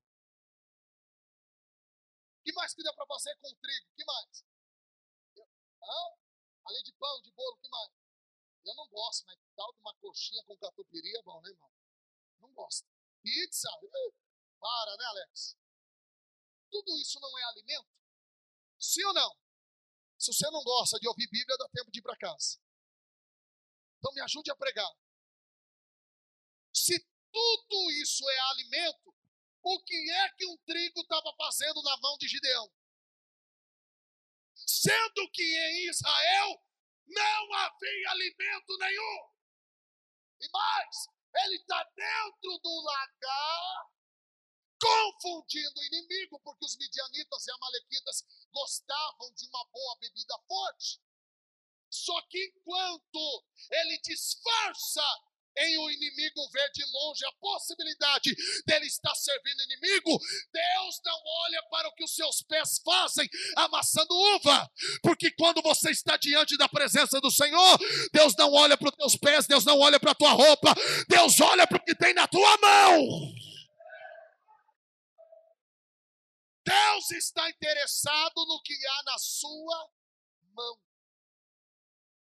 [2.44, 3.88] Que mais que dá para fazer com trigo?
[3.96, 4.46] Que mais?
[5.36, 5.48] Eu,
[5.84, 6.18] ah,
[6.66, 7.92] além de pão, de bolo, que mais?
[8.66, 11.72] Eu não gosto, mas tal de uma coxinha com catupiry é bom, né, irmão?
[12.40, 12.88] Não gosto.
[13.22, 13.70] Pizza?
[14.60, 15.58] Para, né, Alex?
[16.70, 17.90] Tudo isso não é alimento?
[18.80, 19.38] Sim ou não?
[20.18, 22.60] Se você não gosta de ouvir Bíblia, dá tempo de ir para casa.
[23.98, 24.92] Então me ajude a pregar.
[26.74, 27.00] Se
[27.32, 29.14] tudo isso é alimento,
[29.64, 32.72] o que é que um trigo estava fazendo na mão de Gideão?
[34.56, 36.64] Sendo que em Israel
[37.08, 39.32] não havia alimento nenhum.
[40.42, 41.08] E mais,
[41.44, 43.92] ele está dentro do lagar,
[44.82, 51.00] confundindo o inimigo, porque os midianitas e amalequitas gostavam de uma boa bebida forte.
[51.90, 55.04] Só que enquanto ele disfarça
[55.58, 58.36] em o inimigo ver de longe a possibilidade
[58.66, 60.20] dele estar servindo inimigo,
[60.52, 64.70] Deus não olha para o que os seus pés fazem amassando uva,
[65.02, 67.80] porque quando você está diante da presença do Senhor,
[68.12, 70.74] Deus não olha para os teus pés, Deus não olha para a tua roupa,
[71.08, 73.34] Deus olha para o que tem na tua mão.
[76.64, 79.90] Deus está interessado no que há na sua
[80.54, 80.80] mão.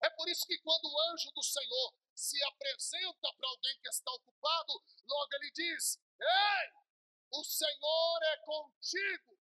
[0.03, 4.11] É por isso que quando o anjo do Senhor se apresenta para alguém que está
[4.13, 4.73] ocupado,
[5.07, 6.73] logo ele diz: Ei,
[7.31, 9.39] o Senhor é contigo,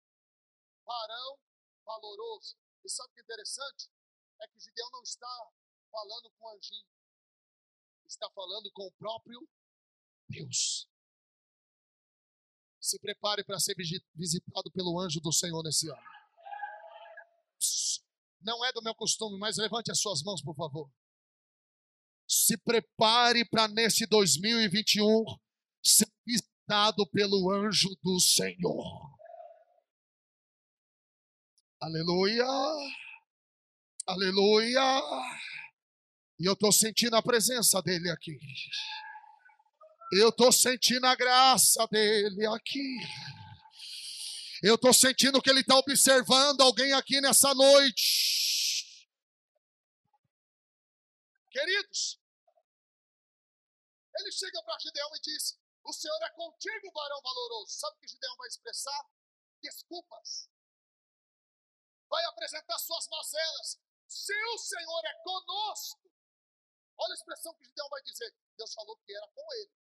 [0.85, 1.41] varão
[1.87, 2.55] valoroso.
[2.85, 3.91] E sabe o que é interessante?
[4.43, 5.51] É que Gideão não está
[5.91, 6.87] falando com o anjinho,
[8.05, 9.49] está falando com o próprio
[10.29, 10.87] Deus.
[12.79, 13.75] Se prepare para ser
[14.15, 16.17] visitado pelo anjo do Senhor nesse ano.
[18.43, 20.93] Não é do meu costume, mas levante as suas mãos, por favor
[22.29, 25.25] se prepare para nesse 2021
[25.83, 29.17] ser visitado pelo anjo do Senhor.
[31.81, 32.47] Aleluia.
[34.07, 35.03] Aleluia.
[36.39, 38.39] E eu estou sentindo a presença dele aqui.
[40.13, 42.97] Eu estou sentindo a graça dele aqui.
[44.63, 48.46] Eu estou sentindo que ele está observando alguém aqui nessa noite.
[51.57, 52.21] Queridos,
[54.15, 57.73] ele chega para Gideão e diz: O Senhor é contigo, varão valoroso.
[57.73, 59.11] Sabe o que Gideão vai expressar?
[59.63, 60.51] Desculpas.
[62.11, 63.81] Vai apresentar suas mazelas.
[64.07, 66.13] Se o Senhor é conosco,
[66.99, 69.73] olha a expressão que Gideão vai dizer: Deus falou que era com ele.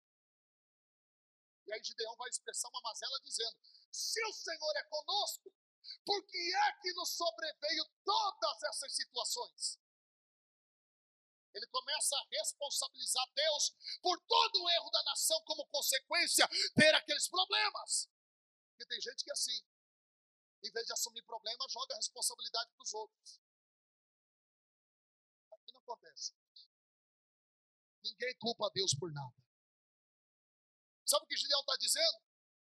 [1.65, 3.57] E aí Gideão vai expressar uma mazela dizendo:
[3.91, 5.53] Se o Senhor é conosco,
[6.05, 9.77] por que é que nos sobreveio todas essas situações?
[11.55, 17.29] Ele começa a responsabilizar Deus por todo o erro da nação, como consequência, ter aqueles
[17.29, 18.09] problemas.
[18.69, 19.65] Porque tem gente que é assim.
[20.63, 23.39] Em vez de assumir problema, joga a responsabilidade para os outros.
[25.51, 26.33] Aqui não acontece.
[28.03, 29.35] Ninguém culpa Deus por nada.
[31.05, 32.21] Sabe o que Gideão está dizendo?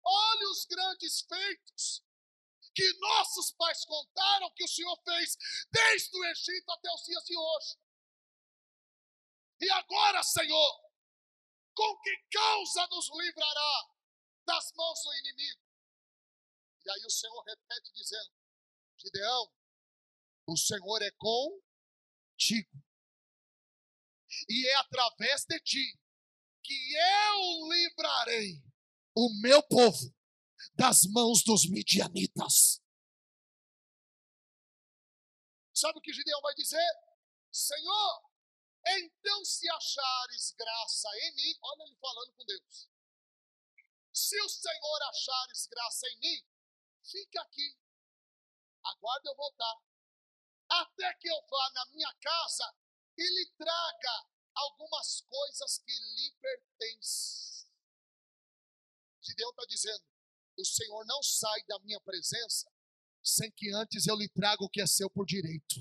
[0.03, 2.01] Olha os grandes feitos
[2.73, 5.35] que nossos pais contaram que o Senhor fez
[5.69, 7.77] desde o Egito até os dias de hoje.
[9.61, 10.89] E agora, Senhor,
[11.75, 13.89] com que causa nos livrará
[14.45, 15.61] das mãos do inimigo?
[16.85, 18.31] E aí o Senhor repete dizendo:
[18.97, 19.51] Gideão,
[20.47, 22.83] o Senhor é contigo.
[24.47, 25.99] E é através de ti
[26.63, 28.63] que eu livrarei
[29.15, 30.15] o meu povo
[30.75, 32.81] das mãos dos midianitas.
[35.73, 36.91] Sabe o que Gideão vai dizer?
[37.51, 38.28] Senhor,
[38.85, 42.89] então se achares graça em mim, olha ele falando com Deus.
[44.13, 46.47] Se o Senhor achares graça em mim,
[47.03, 47.77] fica aqui.
[48.83, 49.75] Aguarde eu voltar.
[50.69, 52.75] Até que eu vá na minha casa
[53.17, 57.69] e lhe traga algumas coisas que lhe pertencem.
[59.21, 60.03] Gideão está dizendo:
[60.57, 62.71] o Senhor não sai da minha presença
[63.23, 65.75] sem que antes eu lhe traga o que é seu por direito.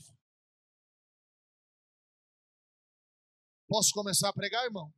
[3.68, 4.90] Posso começar a pregar, irmão?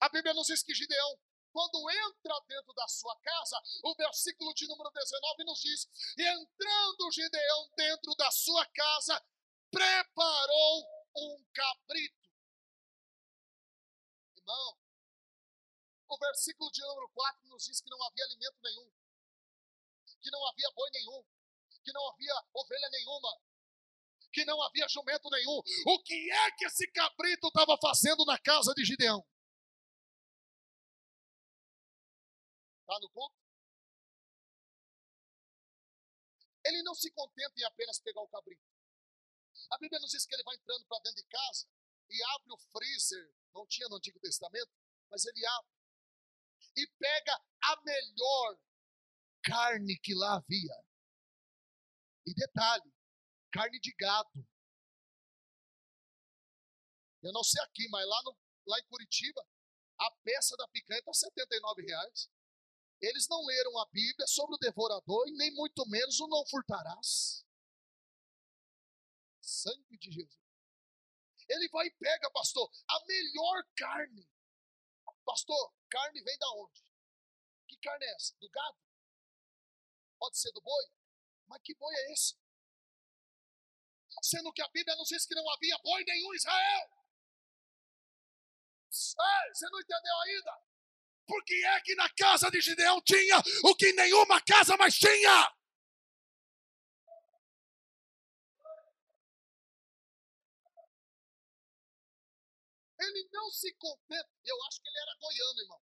[0.00, 1.20] A Bíblia nos diz que Gideão,
[1.52, 5.86] quando entra dentro da sua casa, o versículo de número 19 nos diz:
[6.16, 9.22] E entrando Gideão dentro da sua casa,
[9.70, 12.30] preparou um cabrito.
[14.38, 14.78] Irmão,
[16.08, 18.90] o versículo de número 4 nos diz que não havia alimento nenhum,
[20.22, 21.24] que não havia boi nenhum,
[21.84, 23.38] que não havia ovelha nenhuma,
[24.34, 25.62] que não havia jumento nenhum.
[25.86, 29.24] O que é que esse cabrito estava fazendo na casa de Gideão?
[32.80, 33.36] Está no culto?
[36.66, 38.62] Ele não se contenta em apenas pegar o cabrito.
[39.70, 41.66] A Bíblia nos diz que ele vai entrando para dentro de casa
[42.10, 43.32] e abre o freezer.
[43.54, 44.70] Não tinha no Antigo Testamento,
[45.10, 45.70] mas ele abre
[46.76, 48.58] e pega a melhor
[49.44, 50.74] carne que lá havia.
[52.26, 52.93] E detalhe,
[53.54, 54.48] carne de gado.
[57.22, 58.36] Eu não sei aqui, mas lá, no,
[58.66, 59.46] lá em Curitiba,
[59.96, 62.28] a peça da picanha está 79 reais.
[63.00, 67.46] Eles não leram a Bíblia sobre o devorador e nem muito menos o não furtarás.
[69.40, 70.42] Sangue de Jesus.
[71.48, 74.28] Ele vai e pega, pastor, a melhor carne.
[75.24, 76.82] Pastor, carne vem da onde?
[77.68, 78.34] Que carne é essa?
[78.38, 78.78] Do gado?
[80.18, 80.84] Pode ser do boi?
[81.46, 82.43] Mas que boi é esse?
[84.22, 86.90] Sendo que a Bíblia nos diz que não havia boi nenhum em Israel.
[88.90, 90.62] Ei, você não entendeu ainda?
[91.26, 95.54] Porque é que na casa de Gideão tinha o que nenhuma casa mais tinha.
[103.00, 104.30] Ele não se contenta.
[104.44, 105.82] Eu acho que ele era goiano, irmão.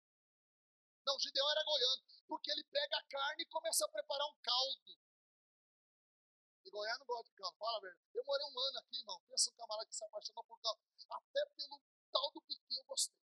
[1.07, 2.03] Não, Gideão era goiano.
[2.29, 4.99] Porque ele pega a carne e começa a preparar um caldo.
[6.65, 7.57] E goiano gosta de caldo.
[7.57, 7.99] Fala, velho.
[8.15, 9.21] Eu morei um ano aqui, irmão.
[9.29, 10.81] Pensa um camarada que se apaixonou por caldo.
[11.11, 11.81] Até pelo
[12.13, 13.19] tal do piqui eu gostei.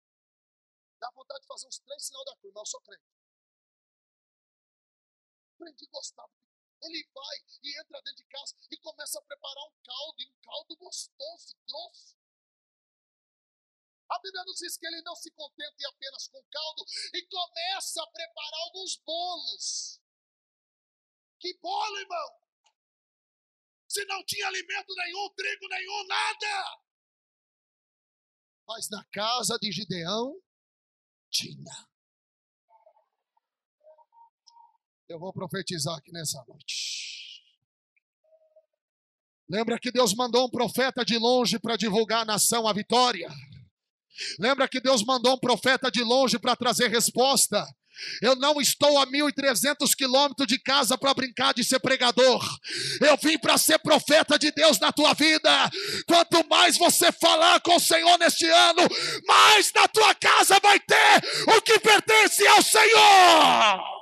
[0.99, 3.05] Dá vontade de fazer uns três sinal da cruz, mas eu sou crente.
[5.53, 6.37] Aprendi a gostar do.
[6.81, 10.35] Ele vai e entra dentro de casa e começa a preparar um caldo, e um
[10.41, 12.15] caldo gostoso, grosso.
[14.09, 18.07] A Bíblia nos diz que ele não se contenta apenas com caldo e começa a
[18.07, 19.99] preparar alguns bolos.
[21.39, 22.46] Que bolo, irmão!
[23.97, 26.77] Se não tinha alimento nenhum, trigo nenhum, nada!
[28.67, 30.39] Mas na casa de Gideão
[31.31, 31.87] tinha.
[35.09, 37.41] Eu vou profetizar aqui nessa noite.
[39.49, 43.31] Lembra que Deus mandou um profeta de longe para divulgar a nação a vitória?
[44.37, 47.65] Lembra que Deus mandou um profeta de longe para trazer resposta?
[48.21, 52.43] Eu não estou a 1.300 quilômetros de casa para brincar de ser pregador.
[53.01, 55.69] Eu vim para ser profeta de Deus na tua vida.
[56.07, 58.81] Quanto mais você falar com o Senhor neste ano,
[59.27, 63.97] mais na tua casa vai ter o que pertence ao Senhor.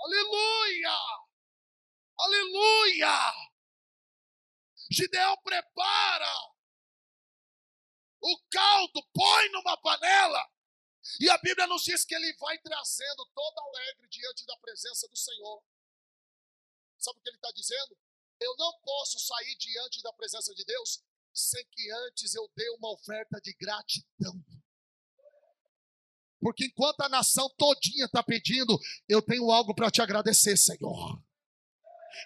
[0.00, 0.96] Aleluia!
[2.18, 3.32] Aleluia!
[4.90, 6.32] Gideão prepara
[8.26, 10.44] o caldo, põe numa panela.
[11.20, 15.16] E a Bíblia nos diz que ele vai trazendo todo alegre diante da presença do
[15.16, 15.62] Senhor.
[16.98, 17.96] Sabe o que ele está dizendo?
[18.40, 21.02] Eu não posso sair diante da presença de Deus
[21.32, 24.44] sem que antes eu dê uma oferta de gratidão.
[26.40, 31.22] Porque enquanto a nação todinha está pedindo, eu tenho algo para te agradecer, Senhor.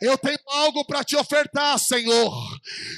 [0.01, 2.33] Eu tenho algo para te ofertar, Senhor.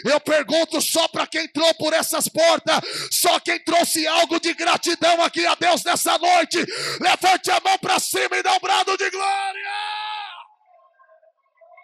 [0.04, 2.80] Eu pergunto só para quem entrou por essas portas,
[3.10, 6.58] só quem trouxe algo de gratidão aqui a Deus nessa noite.
[7.00, 9.72] Levante a mão para cima e dá um brado de glória.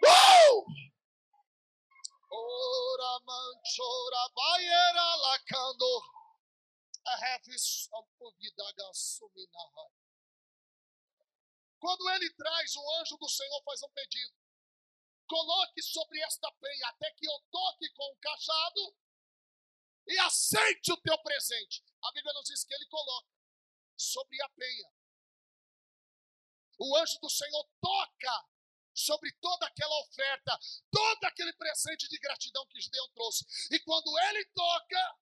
[0.05, 0.65] Uh!
[2.31, 6.19] Ora manchora baiera lacando.
[11.81, 14.48] Quando ele traz, o anjo do Senhor faz um pedido.
[15.29, 18.97] Coloque sobre esta penha até que eu toque com o cajado
[20.07, 21.85] e aceite o teu presente.
[22.03, 23.29] A Bíblia nos diz que ele coloca
[23.97, 24.91] sobre a penha.
[26.79, 28.49] O anjo do Senhor toca
[28.95, 30.59] sobre toda aquela oferta,
[30.91, 33.45] todo aquele presente de gratidão que Gideão trouxe.
[33.71, 35.19] E quando ele toca,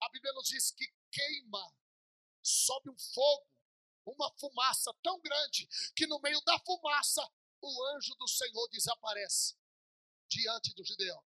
[0.00, 1.76] a Bíblia nos diz que queima,
[2.42, 3.46] sobe um fogo,
[4.06, 7.30] uma fumaça tão grande que no meio da fumaça
[7.60, 9.56] o anjo do Senhor desaparece
[10.28, 11.22] diante do Gideão.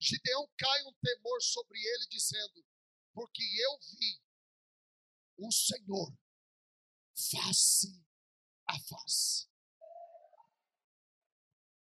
[0.00, 2.64] Gideão cai um temor sobre ele, dizendo:
[3.12, 4.22] Porque eu vi
[5.38, 6.12] o Senhor
[7.14, 8.02] face
[8.66, 9.48] a face.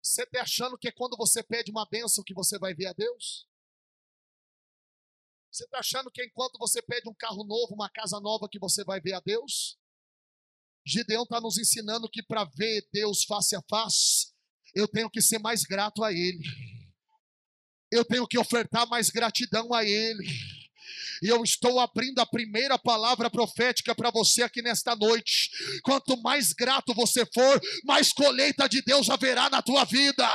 [0.02, 2.94] Você está achando que é quando você pede uma bênção que você vai ver a
[2.94, 3.48] Deus?
[5.52, 8.84] Você está achando que enquanto você pede um carro novo, uma casa nova, que você
[8.84, 9.79] vai ver a Deus?
[10.90, 14.28] Gideão está nos ensinando que para ver Deus face a face,
[14.74, 16.44] eu tenho que ser mais grato a Ele.
[17.92, 20.28] Eu tenho que ofertar mais gratidão a Ele.
[21.22, 25.50] E eu estou abrindo a primeira palavra profética para você aqui nesta noite.
[25.84, 30.28] Quanto mais grato você for, mais colheita de Deus haverá na tua vida.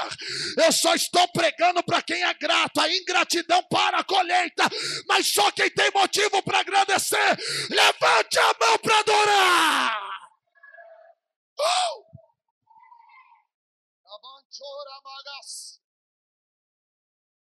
[0.58, 2.80] Eu só estou pregando para quem é grato.
[2.80, 4.68] A ingratidão para a colheita,
[5.08, 7.38] mas só quem tem motivo para agradecer,
[7.70, 10.03] levante a mão para adorar.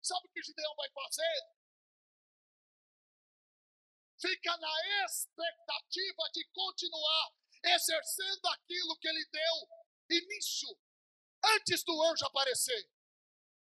[0.02, 1.54] Sabe o que Gideão vai fazer?
[4.24, 10.70] fica na expectativa de continuar exercendo aquilo que ele deu início
[11.44, 12.90] antes do anjo aparecer.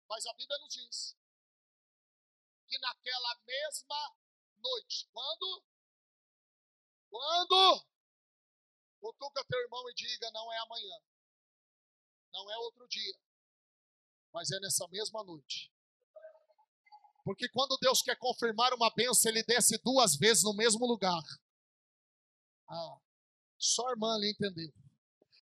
[0.07, 1.17] Mas a Bíblia nos diz
[2.65, 4.15] que naquela mesma
[4.57, 5.65] noite, quando?
[7.09, 7.87] Quando?
[9.17, 10.97] Cutuca teu irmão e diga: não é amanhã,
[12.31, 13.17] não é outro dia,
[14.33, 15.71] mas é nessa mesma noite.
[17.23, 21.21] Porque quando Deus quer confirmar uma bênção, ele desce duas vezes no mesmo lugar.
[22.69, 22.97] Ah,
[23.57, 24.71] só a irmã ali entendeu.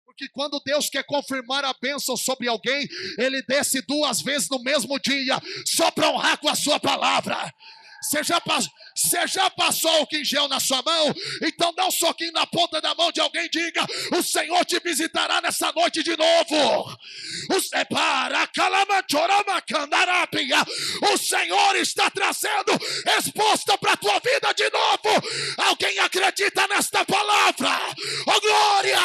[0.06, 5.00] Porque quando Deus quer confirmar a bênção sobre alguém, ele desce duas vezes no mesmo
[5.00, 7.52] dia, só para honrar com a sua palavra.
[8.02, 8.42] Você já,
[8.96, 11.14] você já passou o quingel na sua mão?
[11.44, 15.40] Então dá um soquinho na ponta da mão de alguém diga: O Senhor te visitará
[15.40, 16.98] nessa noite de novo.
[21.14, 22.72] O Senhor está trazendo
[23.06, 25.28] resposta para a tua vida de novo.
[25.58, 27.70] Alguém acredita nesta palavra?
[28.28, 29.00] Oh glória!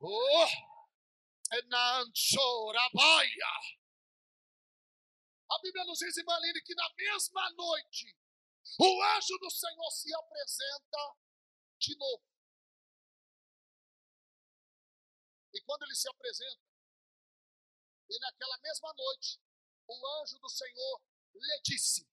[0.00, 0.46] Oh,
[5.54, 8.16] a Bíblia nos diz, irmã Aline, que na mesma noite
[8.78, 11.16] o anjo do Senhor se apresenta
[11.78, 12.24] de novo.
[15.52, 16.64] E quando ele se apresenta,
[18.10, 19.40] e naquela mesma noite,
[19.86, 21.02] o anjo do Senhor
[21.34, 22.08] lhe disse: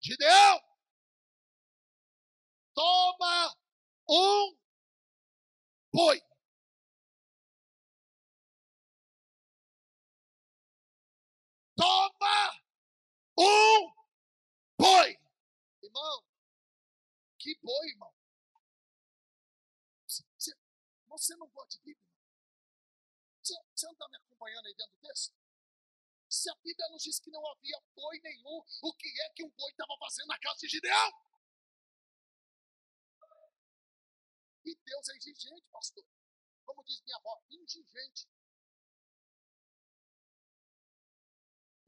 [0.00, 0.60] Gideão,
[2.74, 3.56] toma
[4.08, 4.58] um
[5.92, 6.29] boi.
[11.80, 12.62] Toma
[13.38, 13.94] um
[14.78, 15.18] boi.
[15.82, 16.24] Irmão,
[17.38, 18.14] que boi, irmão?
[20.06, 20.54] Você,
[21.08, 22.06] você não gosta de Bíblia?
[23.42, 25.34] Você, você não está me acompanhando aí dentro do texto?
[26.28, 29.50] Se a Bíblia nos diz que não havia boi nenhum, o que é que um
[29.50, 31.12] boi estava fazendo na casa de Gideão?
[34.64, 36.04] E Deus é exigente, pastor.
[36.66, 38.28] Como diz minha avó, exigente.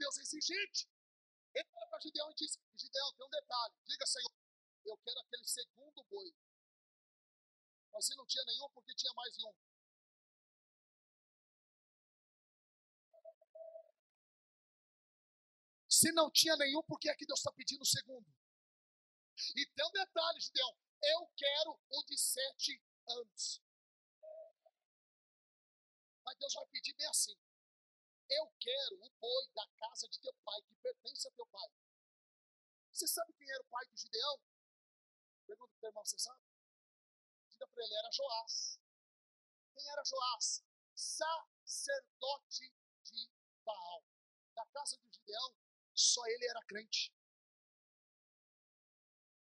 [0.02, 0.88] Deus é exigente.
[1.54, 3.74] Ele olha para Gideão e diz: Gideão, tem um detalhe.
[3.86, 4.32] Diga, Senhor,
[4.84, 6.34] eu quero aquele segundo boi.
[7.92, 9.54] Mas se não tinha nenhum, porque tinha mais um.
[15.88, 18.26] Se não tinha nenhum, por que é que Deus está pedindo o segundo?
[19.54, 20.76] E tem um detalhe, Gideão.
[21.02, 23.62] Eu quero o de sete anos.
[26.24, 27.36] Mas Deus vai pedir bem assim.
[28.36, 31.68] Eu quero o boi da casa de teu pai, que pertence a teu pai.
[32.92, 34.40] Você sabe quem era o pai de Gideão?
[35.46, 36.40] Pergunta para o irmão, você sabe?
[37.50, 38.80] Diga para ele, era Joás.
[39.74, 40.64] Quem era Joás?
[40.94, 42.74] Sacerdote
[43.04, 43.30] de
[43.64, 44.04] Baal.
[44.54, 45.56] Da casa de Gideão,
[45.94, 47.12] só ele era crente.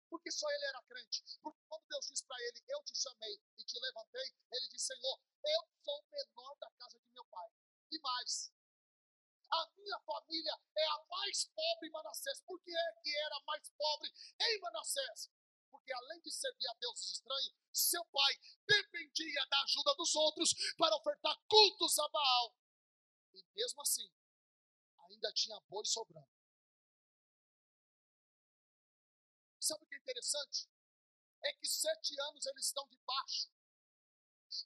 [0.10, 1.24] Porque só ele era crente.
[1.42, 5.20] Porque quando Deus disse para ele, eu te chamei e te levantei, ele disse, Senhor,
[5.44, 7.50] eu sou o menor da casa de meu pai.
[7.92, 8.52] E mais,
[9.52, 12.42] a minha família é a mais pobre em Manassés.
[12.42, 15.30] Por que é que era mais pobre em Manassés?
[15.70, 18.34] Porque além de servir a deuses estranhos, seu pai
[18.66, 22.56] dependia da ajuda dos outros para ofertar cultos a Baal.
[23.34, 24.10] E mesmo assim,
[25.10, 26.30] ainda tinha boi sobrando.
[29.60, 30.70] Sabe o que é interessante?
[31.44, 33.50] É que sete anos eles estão debaixo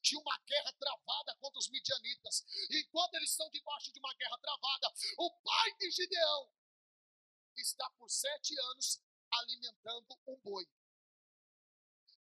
[0.02, 2.44] de uma guerra travada contra os midianitas.
[2.72, 6.52] Enquanto eles estão debaixo de uma guerra travada, o pai de Gideão
[7.56, 10.68] está por sete anos alimentando um boi.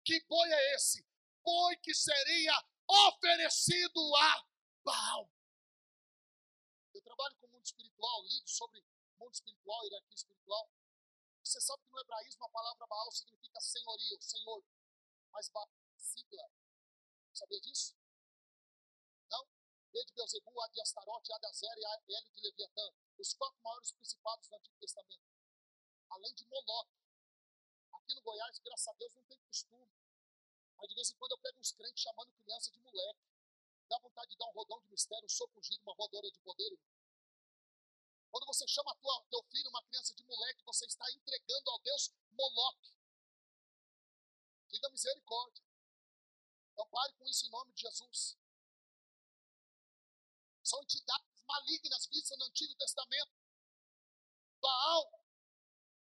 [0.05, 1.07] Que boi é esse?
[1.43, 2.53] Boi que seria
[2.87, 4.47] oferecido a
[4.85, 5.31] Baal.
[6.93, 8.85] Eu trabalho com o mundo espiritual, lido sobre
[9.19, 10.71] mundo espiritual, hierarquia espiritual.
[11.43, 14.65] Você sabe que no hebraísmo a palavra Baal significa senhorio, senhor.
[15.33, 16.51] Mas Baal sigla.
[17.35, 17.97] Sabia disso?
[19.29, 19.45] Não?
[19.93, 22.95] B de Beuzebu, A de Astarote, A de Azer e L de Leviatã.
[23.19, 25.27] Os quatro maiores principados do Antigo Testamento.
[26.11, 26.91] Além de Moloch.
[27.93, 29.91] Aqui no Goiás, graças a Deus, não tem costume.
[30.77, 33.21] Mas de vez em quando eu pego uns crentes chamando criança de moleque.
[33.89, 36.79] Dá vontade de dar um rodão de mistério, um soco giro, uma rodora de poder.
[38.31, 41.79] Quando você chama a tua, teu filho, uma criança de moleque, você está entregando ao
[41.81, 42.95] Deus Moloque.
[44.69, 45.65] Diga misericórdia.
[46.75, 48.37] Então pare com isso em nome de Jesus.
[50.63, 53.33] São entidades malignas vistas no Antigo Testamento.
[54.61, 55.25] Baal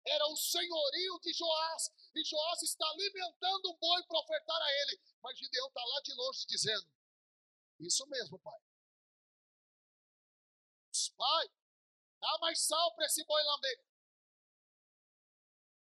[0.06, 5.02] era o senhorio de Joás, e Joás está alimentando um boi para ofertar a ele.
[5.22, 6.88] Mas Gideão está lá de longe dizendo:
[7.80, 8.60] Isso mesmo, pai.
[11.16, 11.50] Pai,
[12.24, 13.86] Dá mais sal para esse boi lamber.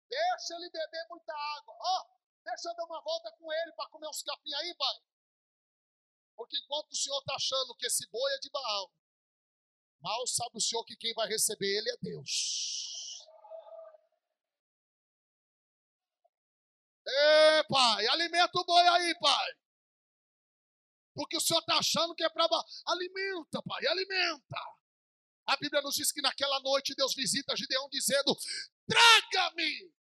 [0.08, 1.76] Deixa ele beber muita água.
[1.80, 2.16] Ó, oh,
[2.48, 4.95] deixa eu dar uma volta com ele para comer uns capim aí, pai.
[6.36, 8.91] Porque enquanto o senhor está achando que esse boi é de Baal,
[10.00, 13.26] mal sabe o senhor que quem vai receber ele é Deus.
[17.08, 19.52] Ê, pai, alimenta o boi aí, pai.
[21.14, 22.48] Porque o senhor está achando que é para.
[22.86, 24.60] Alimenta, pai, alimenta.
[25.48, 28.38] A Bíblia nos diz que naquela noite Deus visita Gideão dizendo:
[28.88, 29.97] Traga-me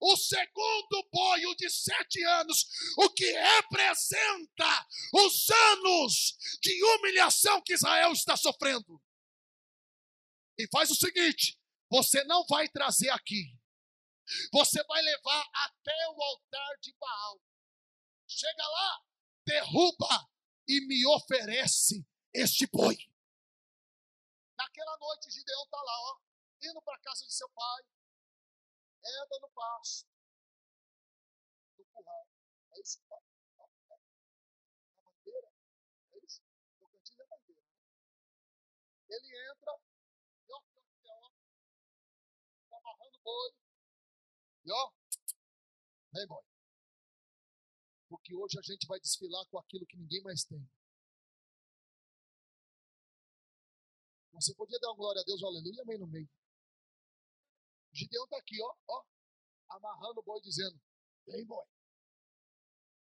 [0.00, 7.74] o segundo boi, o de sete anos, o que representa os anos de humilhação que
[7.74, 9.02] Israel está sofrendo.
[10.56, 11.58] E faz o seguinte:
[11.90, 13.56] você não vai trazer aqui,
[14.52, 17.40] você vai levar até o altar de Baal.
[18.26, 19.02] Chega lá,
[19.46, 20.28] derruba
[20.68, 22.96] e me oferece este boi.
[24.56, 26.18] Naquela noite, Gideão está lá, ó,
[26.62, 27.82] indo para a casa de seu pai,
[29.08, 30.06] entra no pasto,
[31.78, 32.26] no curral.
[32.72, 33.00] É isso?
[33.10, 33.16] Ó,
[33.58, 33.98] ó, é.
[34.96, 35.48] Na bandeira,
[36.12, 36.42] é isso?
[36.80, 37.62] No cantinho da bandeira.
[37.62, 37.68] Né?
[39.10, 39.72] Ele entra,
[40.48, 41.30] e ó, ó, ó,
[42.70, 43.52] tá amarrando o boi,
[44.64, 44.92] e ó,
[46.12, 46.44] vem boi.
[48.08, 50.66] Porque hoje a gente vai desfilar com aquilo que ninguém mais tem.
[54.32, 56.28] Você podia dar uma glória a Deus, aleluia, amém no meio.
[57.98, 59.04] Gideão está aqui, ó, ó,
[59.70, 60.80] amarrando o boi, dizendo:
[61.26, 61.66] Vem, boi.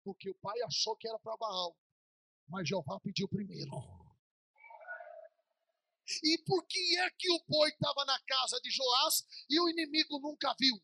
[0.03, 1.77] Porque o pai achou que era para Baal,
[2.47, 3.71] mas Jeová pediu primeiro.
[6.23, 10.19] E por que é que o boi estava na casa de Joás e o inimigo
[10.19, 10.75] nunca viu?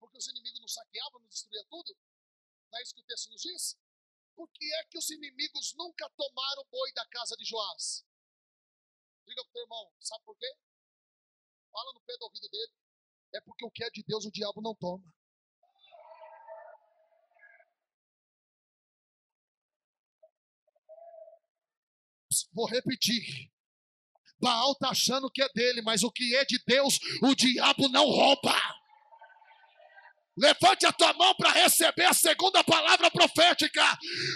[0.00, 1.96] Porque os inimigos não saqueavam, não destruíam tudo?
[2.70, 3.78] Não é isso que o texto nos diz?
[4.34, 8.04] Por que é que os inimigos nunca tomaram o boi da casa de Joás?
[9.24, 10.52] Diga para o teu irmão, sabe por quê?
[11.72, 12.72] Fala no pé do ouvido dele.
[13.34, 15.04] É porque o que é de Deus o diabo não toma.
[22.52, 23.50] Vou repetir.
[24.38, 28.04] Baal está achando que é dele, mas o que é de Deus, o diabo não
[28.06, 28.54] rouba.
[30.36, 33.82] Levante a tua mão para receber a segunda palavra profética.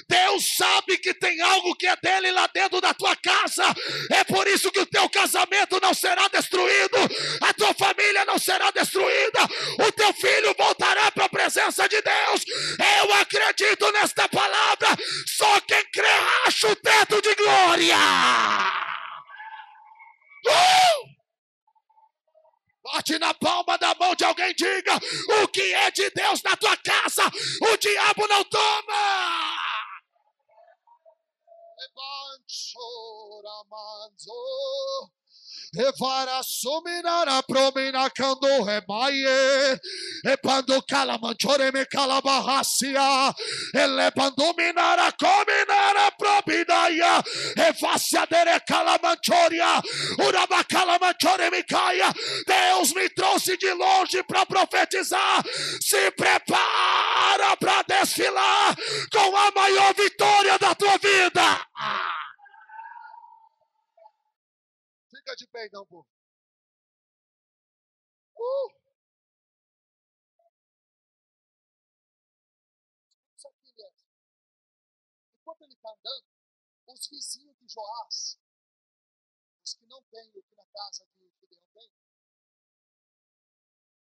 [0.07, 3.65] Deus sabe que tem algo que é dele lá dentro da tua casa.
[4.11, 6.97] É por isso que o teu casamento não será destruído,
[7.41, 9.41] a tua família não será destruída,
[9.87, 12.45] o teu filho voltará para a presença de Deus.
[13.03, 14.89] Eu acredito nesta palavra.
[15.27, 16.07] Só quem crê
[16.47, 17.97] acha o teto de glória.
[20.47, 21.16] Uh!
[22.93, 24.93] Bate na palma da mão de alguém, diga:
[25.43, 27.25] O que é de Deus na tua casa,
[27.63, 29.57] o diabo não toma.
[31.79, 34.31] Levanchoramanzo.
[35.75, 39.79] Evara suminara promina kando remaye.
[40.25, 43.35] Epando calamanchore me calabarracia.
[43.75, 47.23] Elepando minara cominara probidaya.
[47.57, 49.83] Evacia dere calamanchoria.
[50.19, 52.13] Uraba calamanchore me caia.
[52.47, 55.45] Deus me trouxe de longe para profetizar.
[55.81, 58.77] Se prepara para desfilar
[59.13, 62.16] com a maior vitória da tua vida.
[65.27, 66.07] Fica de pé então, povo.
[68.39, 68.71] Uh!
[73.37, 73.93] Isso aqui, Elias.
[75.41, 76.27] Enquanto ele está andando,
[76.87, 78.39] os vizinhos de Joás,
[79.65, 81.91] os que não têm o que na casa de Gideão tem,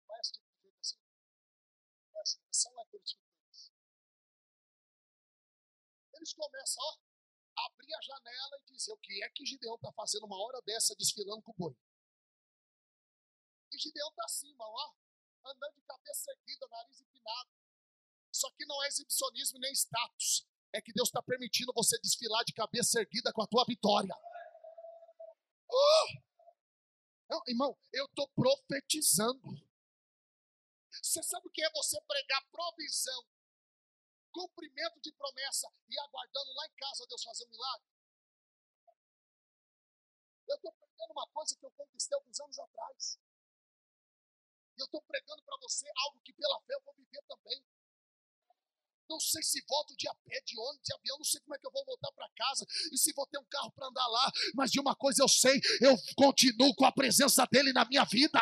[0.06, 1.00] conhece tipo de jeito assim?
[2.14, 2.40] Conhece?
[2.52, 2.72] São
[3.04, 3.72] tipo deles.
[6.14, 7.05] Eles começam, ó,
[7.58, 10.96] abrir a janela e dizer o que é que Gideão está fazendo uma hora dessa
[10.96, 11.78] desfilando com o boi.
[13.72, 14.94] E Gideão está assim, ó,
[15.46, 17.50] andando de cabeça erguida, nariz empinado.
[18.34, 20.46] Isso aqui não é exibicionismo nem status.
[20.74, 24.14] É que Deus está permitindo você desfilar de cabeça erguida com a tua vitória.
[25.70, 26.26] Oh!
[27.30, 29.42] Não, irmão, eu estou profetizando.
[30.92, 33.26] Você sabe o que é você pregar provisão
[34.36, 37.88] cumprimento de promessa e aguardando lá em casa Deus fazer um milagre?
[40.48, 43.18] Eu estou pregando uma coisa que eu conquistei alguns anos atrás.
[44.78, 47.66] E eu estou pregando para você algo que pela fé eu vou viver também.
[49.10, 51.60] Não sei se volto de a pé, de ônibus, de avião, não sei como é
[51.60, 54.32] que eu vou voltar para casa e se vou ter um carro para andar lá,
[54.56, 58.42] mas de uma coisa eu sei, eu continuo com a presença dele na minha vida.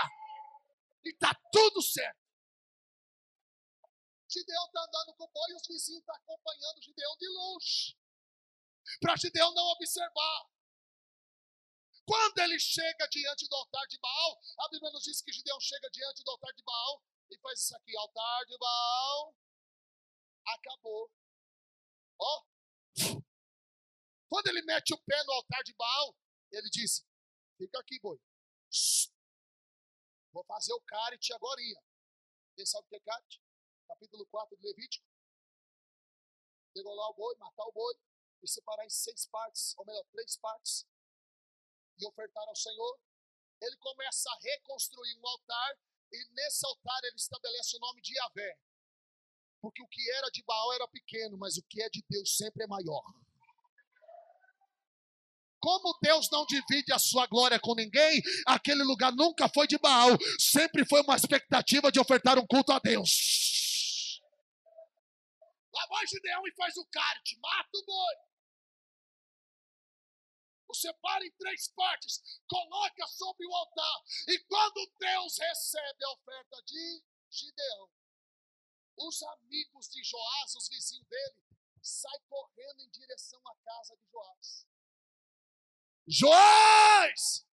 [1.04, 2.23] E está tudo certo.
[4.34, 7.98] Gideão está andando com o boi e os vizinhos estão tá acompanhando Gideão de longe.
[9.00, 10.50] Para Gideão não observar.
[12.06, 15.90] Quando ele chega diante do altar de Baal, a Bíblia nos diz que Gideão chega
[15.92, 19.36] diante do altar de Baal e faz isso aqui: altar de Baal,
[20.48, 21.12] acabou.
[22.20, 22.46] Ó.
[24.28, 26.18] Quando ele mete o pé no altar de Baal,
[26.52, 27.06] ele diz:
[27.58, 28.20] fica aqui, boi.
[30.34, 31.62] Vou fazer o carite agora.
[32.56, 33.40] Você sabe o que é carite?
[33.94, 35.06] Capítulo 4 de Levítico.
[36.74, 37.94] Degolar o boi, matar o boi,
[38.42, 40.86] e separar em seis partes, ou melhor, três partes,
[42.00, 43.00] e ofertar ao Senhor.
[43.62, 45.78] Ele começa a reconstruir um altar,
[46.12, 48.58] e nesse altar ele estabelece o nome de Yahvé.
[49.62, 52.64] Porque o que era de Baal era pequeno, mas o que é de Deus sempre
[52.64, 53.04] é maior.
[55.60, 60.10] Como Deus não divide a sua glória com ninguém, aquele lugar nunca foi de Baal,
[60.38, 63.63] sempre foi uma expectativa de ofertar um culto a Deus.
[65.74, 68.16] Lá vai Gideão e faz o kart, mata o boi.
[70.68, 74.04] O separa em três partes, coloca sobre o altar.
[74.28, 77.90] E quando Deus recebe a oferta de Gideão,
[78.98, 81.44] os amigos de Joás, os vizinhos dele,
[81.82, 84.68] saem correndo em direção à casa de Joás.
[86.08, 87.48] Joás!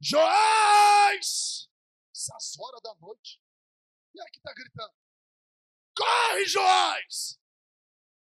[0.00, 1.70] Joás!
[2.14, 3.40] Essas horas da noite.
[4.14, 5.01] E aí que está gritando?
[5.96, 7.38] Corre, Joás!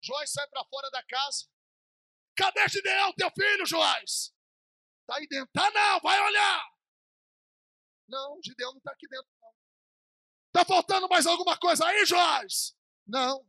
[0.02, 1.46] Joás sai para fora da casa.
[2.36, 4.34] Cadê Gideão, teu filho, Joás?
[5.02, 5.50] Está aí dentro.
[5.52, 6.64] Tá não, vai olhar.
[8.08, 9.50] Não, Gideão não está aqui dentro, não.
[10.46, 12.76] Está faltando mais alguma coisa aí, Joás?
[13.06, 13.46] Não.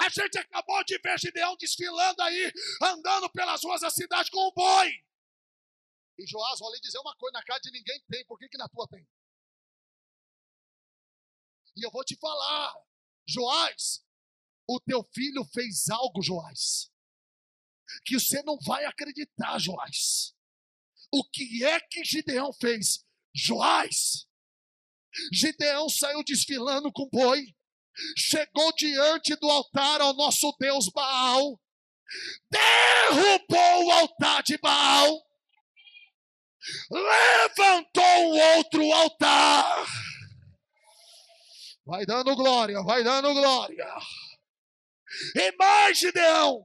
[0.00, 2.52] A gente acabou de ver Gideão desfilando aí,
[2.82, 4.90] andando pelas ruas da cidade com um boi.
[6.18, 8.56] E Joás, vou lhe dizer uma coisa: na casa de ninguém tem, por que, que
[8.56, 9.06] na tua tem?
[11.76, 12.74] E eu vou te falar:
[13.26, 14.04] Joás,
[14.68, 16.90] o teu filho fez algo, Joás,
[18.04, 20.34] que você não vai acreditar, Joás.
[21.12, 23.04] O que é que Gideão fez?
[23.34, 24.26] Joás,
[25.32, 27.54] Gideão saiu desfilando com boi,
[28.16, 31.60] chegou diante do altar ao nosso Deus Baal,
[32.50, 35.24] derrubou o altar de Baal,
[36.90, 39.86] levantou outro altar
[41.86, 43.86] Vai dando glória, vai dando glória.
[45.34, 46.64] E mais, Gideão,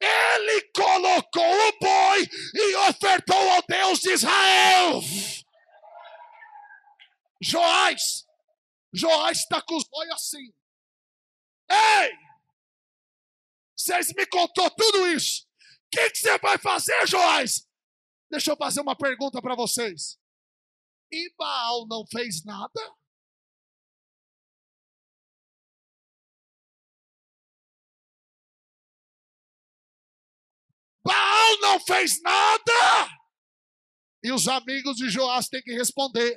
[0.00, 5.00] ele colocou o boi e ofertou ao Deus de Israel.
[7.42, 8.24] Joás,
[8.92, 10.52] Joás está com os bois assim.
[11.70, 12.12] Ei!
[13.76, 15.42] Vocês me contou tudo isso.
[15.42, 17.68] O que, que você vai fazer, Joás?
[18.30, 20.18] Deixa eu fazer uma pergunta para vocês.
[21.12, 22.94] E Baal não fez nada?
[31.60, 33.08] Não fez nada.
[34.22, 36.34] E os amigos de Joás têm que responder: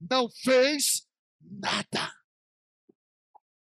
[0.00, 1.06] não fez
[1.40, 2.12] nada.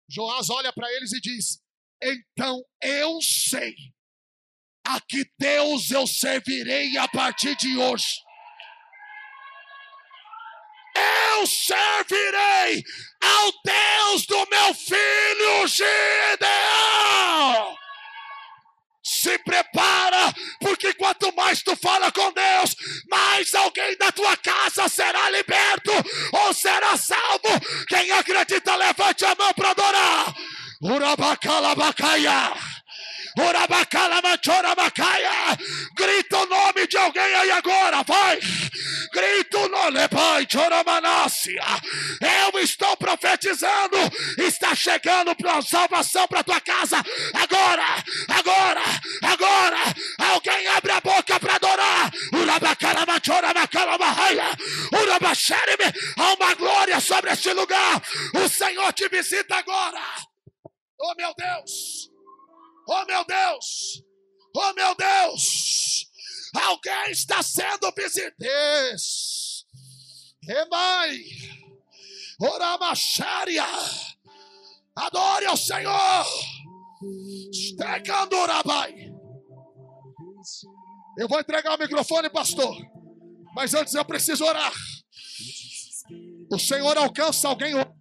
[0.09, 1.61] Joás olha para eles e diz:
[2.03, 3.75] então eu sei
[4.87, 8.21] a que Deus eu servirei a partir de hoje.
[10.95, 12.83] Eu servirei
[13.23, 16.66] ao Deus do meu filho Gideão.
[19.27, 22.77] Se prepara, porque quanto mais tu fala com Deus,
[23.11, 25.91] mais alguém da tua casa será liberto
[26.45, 27.61] ou será salvo.
[27.89, 30.33] Quem acredita, levante a mão para adorar.
[30.81, 32.53] Urabacalabacaia.
[35.95, 38.39] Grita o nome de alguém aí agora, vai.
[39.13, 41.63] Grita o nome, Pai, Choramanácia.
[42.53, 43.97] Eu estou profetizando.
[44.39, 46.97] Está chegando para salvação para tua casa.
[47.35, 48.83] Agora, agora,
[49.23, 49.79] agora.
[50.19, 52.11] Alguém abre a boca para adorar.
[56.17, 58.03] Há uma glória sobre este lugar.
[58.35, 60.01] O Senhor te visita agora.
[60.99, 62.16] Oh meu Deus!
[62.89, 64.03] Oh meu Deus!
[64.55, 66.07] Oh meu Deus!
[66.55, 68.97] Alguém está sendo visitado.
[70.43, 71.19] Remai!
[72.41, 73.65] Oramaxária!
[74.95, 76.27] Adore ao Senhor!
[77.51, 79.13] Estecandorabai!
[81.19, 82.77] Eu vou entregar o microfone, pastor.
[83.55, 84.73] Mas antes eu preciso orar.
[86.53, 87.97] O Senhor alcança alguém hoje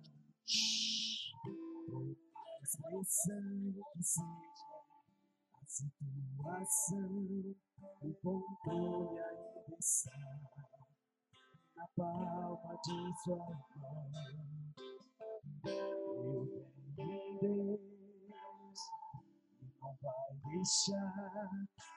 [6.66, 7.55] situação,
[8.01, 10.11] o controle ainda está
[11.76, 13.38] na palma de sua
[13.78, 14.11] mão.
[15.66, 17.80] Eu tenho
[18.28, 18.80] Deus
[19.61, 21.49] e não vai deixar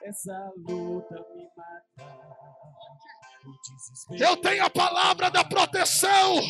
[0.02, 3.17] essa luta me matar.
[4.18, 6.40] Eu tenho a palavra da proteção.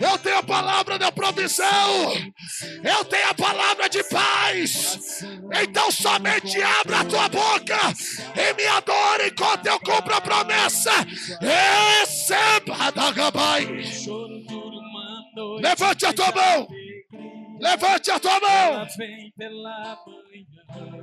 [0.00, 2.12] Eu tenho a palavra da provisão.
[2.82, 5.22] Eu tenho a palavra de paz.
[5.62, 7.78] Então somente abra a tua boca
[8.34, 10.90] e me adore enquanto eu cumpro a promessa.
[11.40, 13.66] Receba da Gabai.
[15.62, 16.68] Levante a tua mão.
[17.60, 18.86] Levante a tua mão.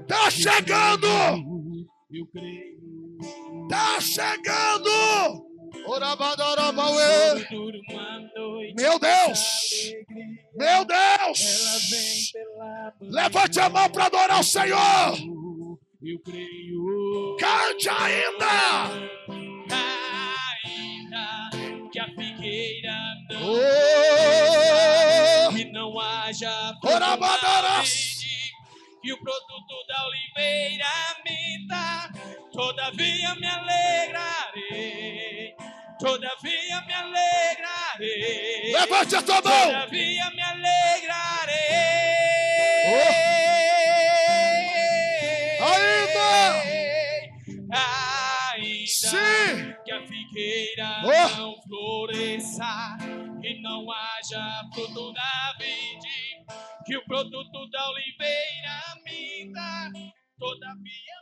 [0.01, 1.07] Está chegando.
[3.63, 4.89] Está chegando.
[8.75, 9.93] Meu Deus!
[10.55, 12.33] Meu Deus!
[13.01, 15.17] Levante a mão para adorar o Senhor!
[17.39, 18.91] Cante ainda!
[20.65, 21.49] Ainda
[21.91, 22.97] que a figueira
[23.29, 23.53] não,
[25.47, 26.73] oh, que não haja
[29.01, 30.85] que o produto da oliveira
[32.61, 35.11] todavia me alegrarei
[35.99, 38.73] Todavia me alegrarei.
[38.73, 39.65] Levante a tua mão.
[39.67, 41.55] Todavia me alegrarei.
[42.89, 43.31] Oh.
[45.63, 46.31] Ainda.
[48.51, 49.75] Ainda Sim.
[49.85, 51.37] que a figueira oh.
[51.37, 52.97] não floresça
[53.43, 56.43] e não haja fruto da vide,
[56.83, 59.91] que o produto da oliveira minta,
[60.39, 61.20] todavia.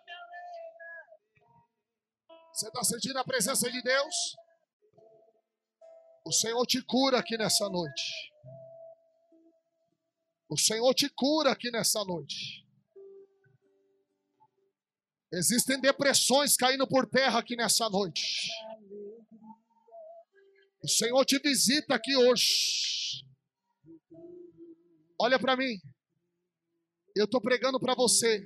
[2.60, 4.36] Você está sentindo a presença de Deus?
[6.26, 8.34] O Senhor te cura aqui nessa noite.
[10.50, 12.68] O Senhor te cura aqui nessa noite.
[15.32, 18.50] Existem depressões caindo por terra aqui nessa noite.
[20.84, 23.24] O Senhor te visita aqui hoje.
[25.18, 25.80] Olha para mim.
[27.16, 28.44] Eu estou pregando para você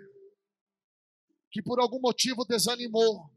[1.50, 3.33] que por algum motivo desanimou,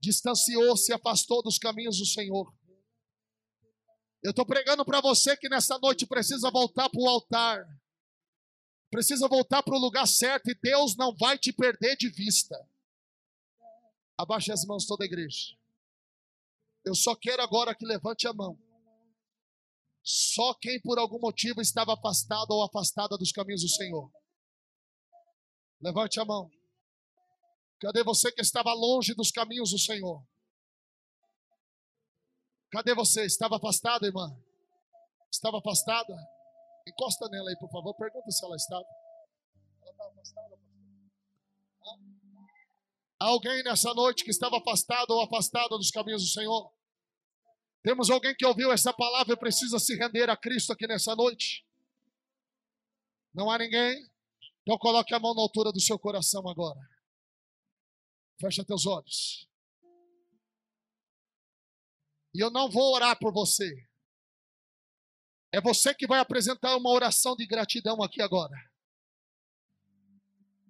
[0.00, 2.52] distanciou, se afastou dos caminhos do Senhor.
[4.22, 7.66] Eu estou pregando para você que nessa noite precisa voltar para o altar,
[8.90, 12.56] precisa voltar para o lugar certo e Deus não vai te perder de vista.
[14.18, 15.56] Abaixe as mãos toda a igreja.
[16.84, 18.58] Eu só quero agora que levante a mão.
[20.02, 24.10] Só quem por algum motivo estava afastado ou afastada dos caminhos do Senhor.
[25.80, 26.50] Levante a mão.
[27.80, 30.22] Cadê você que estava longe dos caminhos do Senhor?
[32.70, 33.24] Cadê você?
[33.24, 34.36] Estava afastada, irmã?
[35.32, 36.14] Estava afastada?
[36.86, 37.94] Encosta nela aí, por favor.
[37.94, 38.84] Pergunta se ela estava.
[39.82, 40.58] Ela estava afastada,
[43.18, 46.72] Alguém nessa noite que estava afastado ou afastada dos caminhos do Senhor?
[47.82, 51.66] Temos alguém que ouviu essa palavra e precisa se render a Cristo aqui nessa noite?
[53.34, 54.06] Não há ninguém?
[54.62, 56.78] Então coloque a mão na altura do seu coração agora.
[58.40, 59.46] Fecha teus olhos.
[62.34, 63.70] E eu não vou orar por você.
[65.52, 68.56] É você que vai apresentar uma oração de gratidão aqui agora.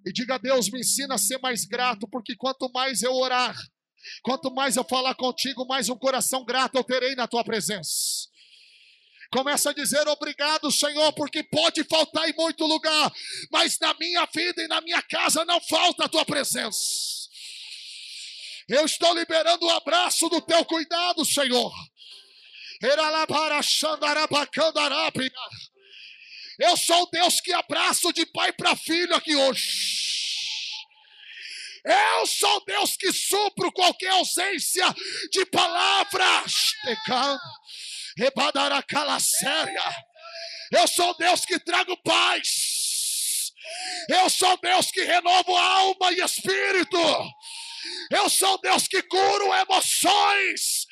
[0.05, 3.55] E diga a Deus, me ensina a ser mais grato, porque quanto mais eu orar,
[4.23, 8.29] quanto mais eu falar contigo, mais um coração grato eu terei na tua presença.
[9.31, 13.13] Começa a dizer obrigado, Senhor, porque pode faltar em muito lugar,
[13.53, 17.20] mas na minha vida e na minha casa não falta a tua presença.
[18.71, 21.73] Eu estou liberando o abraço do teu cuidado, Senhor.
[26.57, 29.91] Eu sou o Deus que abraço de pai para filho aqui hoje.
[31.85, 34.87] Eu sou Deus que supro qualquer ausência
[35.33, 36.53] de palavras.
[40.71, 42.47] Eu sou Deus que trago paz.
[44.09, 46.99] Eu sou Deus que renovo alma e espírito.
[48.11, 50.87] Eu sou Deus que curo emoções.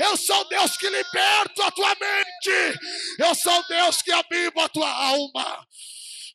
[0.00, 2.78] Eu sou Deus que liberto a tua mente.
[3.18, 5.66] Eu sou Deus que avivo a tua alma.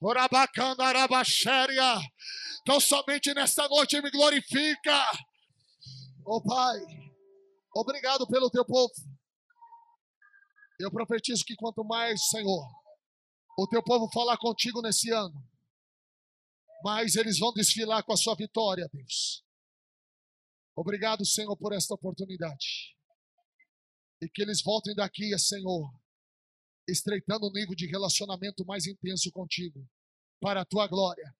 [0.01, 1.99] Orabacanda, arabaxéria.
[2.61, 5.11] Então somente nesta noite me glorifica.
[6.25, 6.77] Oh Pai,
[7.73, 8.93] obrigado pelo teu povo.
[10.79, 12.67] Eu profetizo que quanto mais, Senhor,
[13.57, 15.33] o teu povo falar contigo nesse ano,
[16.83, 19.46] mais eles vão desfilar com a sua vitória, Deus.
[20.77, 22.95] Obrigado, Senhor, por esta oportunidade.
[24.21, 25.91] E que eles voltem daqui, Senhor,
[26.87, 29.89] estreitando o nível de relacionamento mais intenso contigo,
[30.39, 31.37] para a tua glória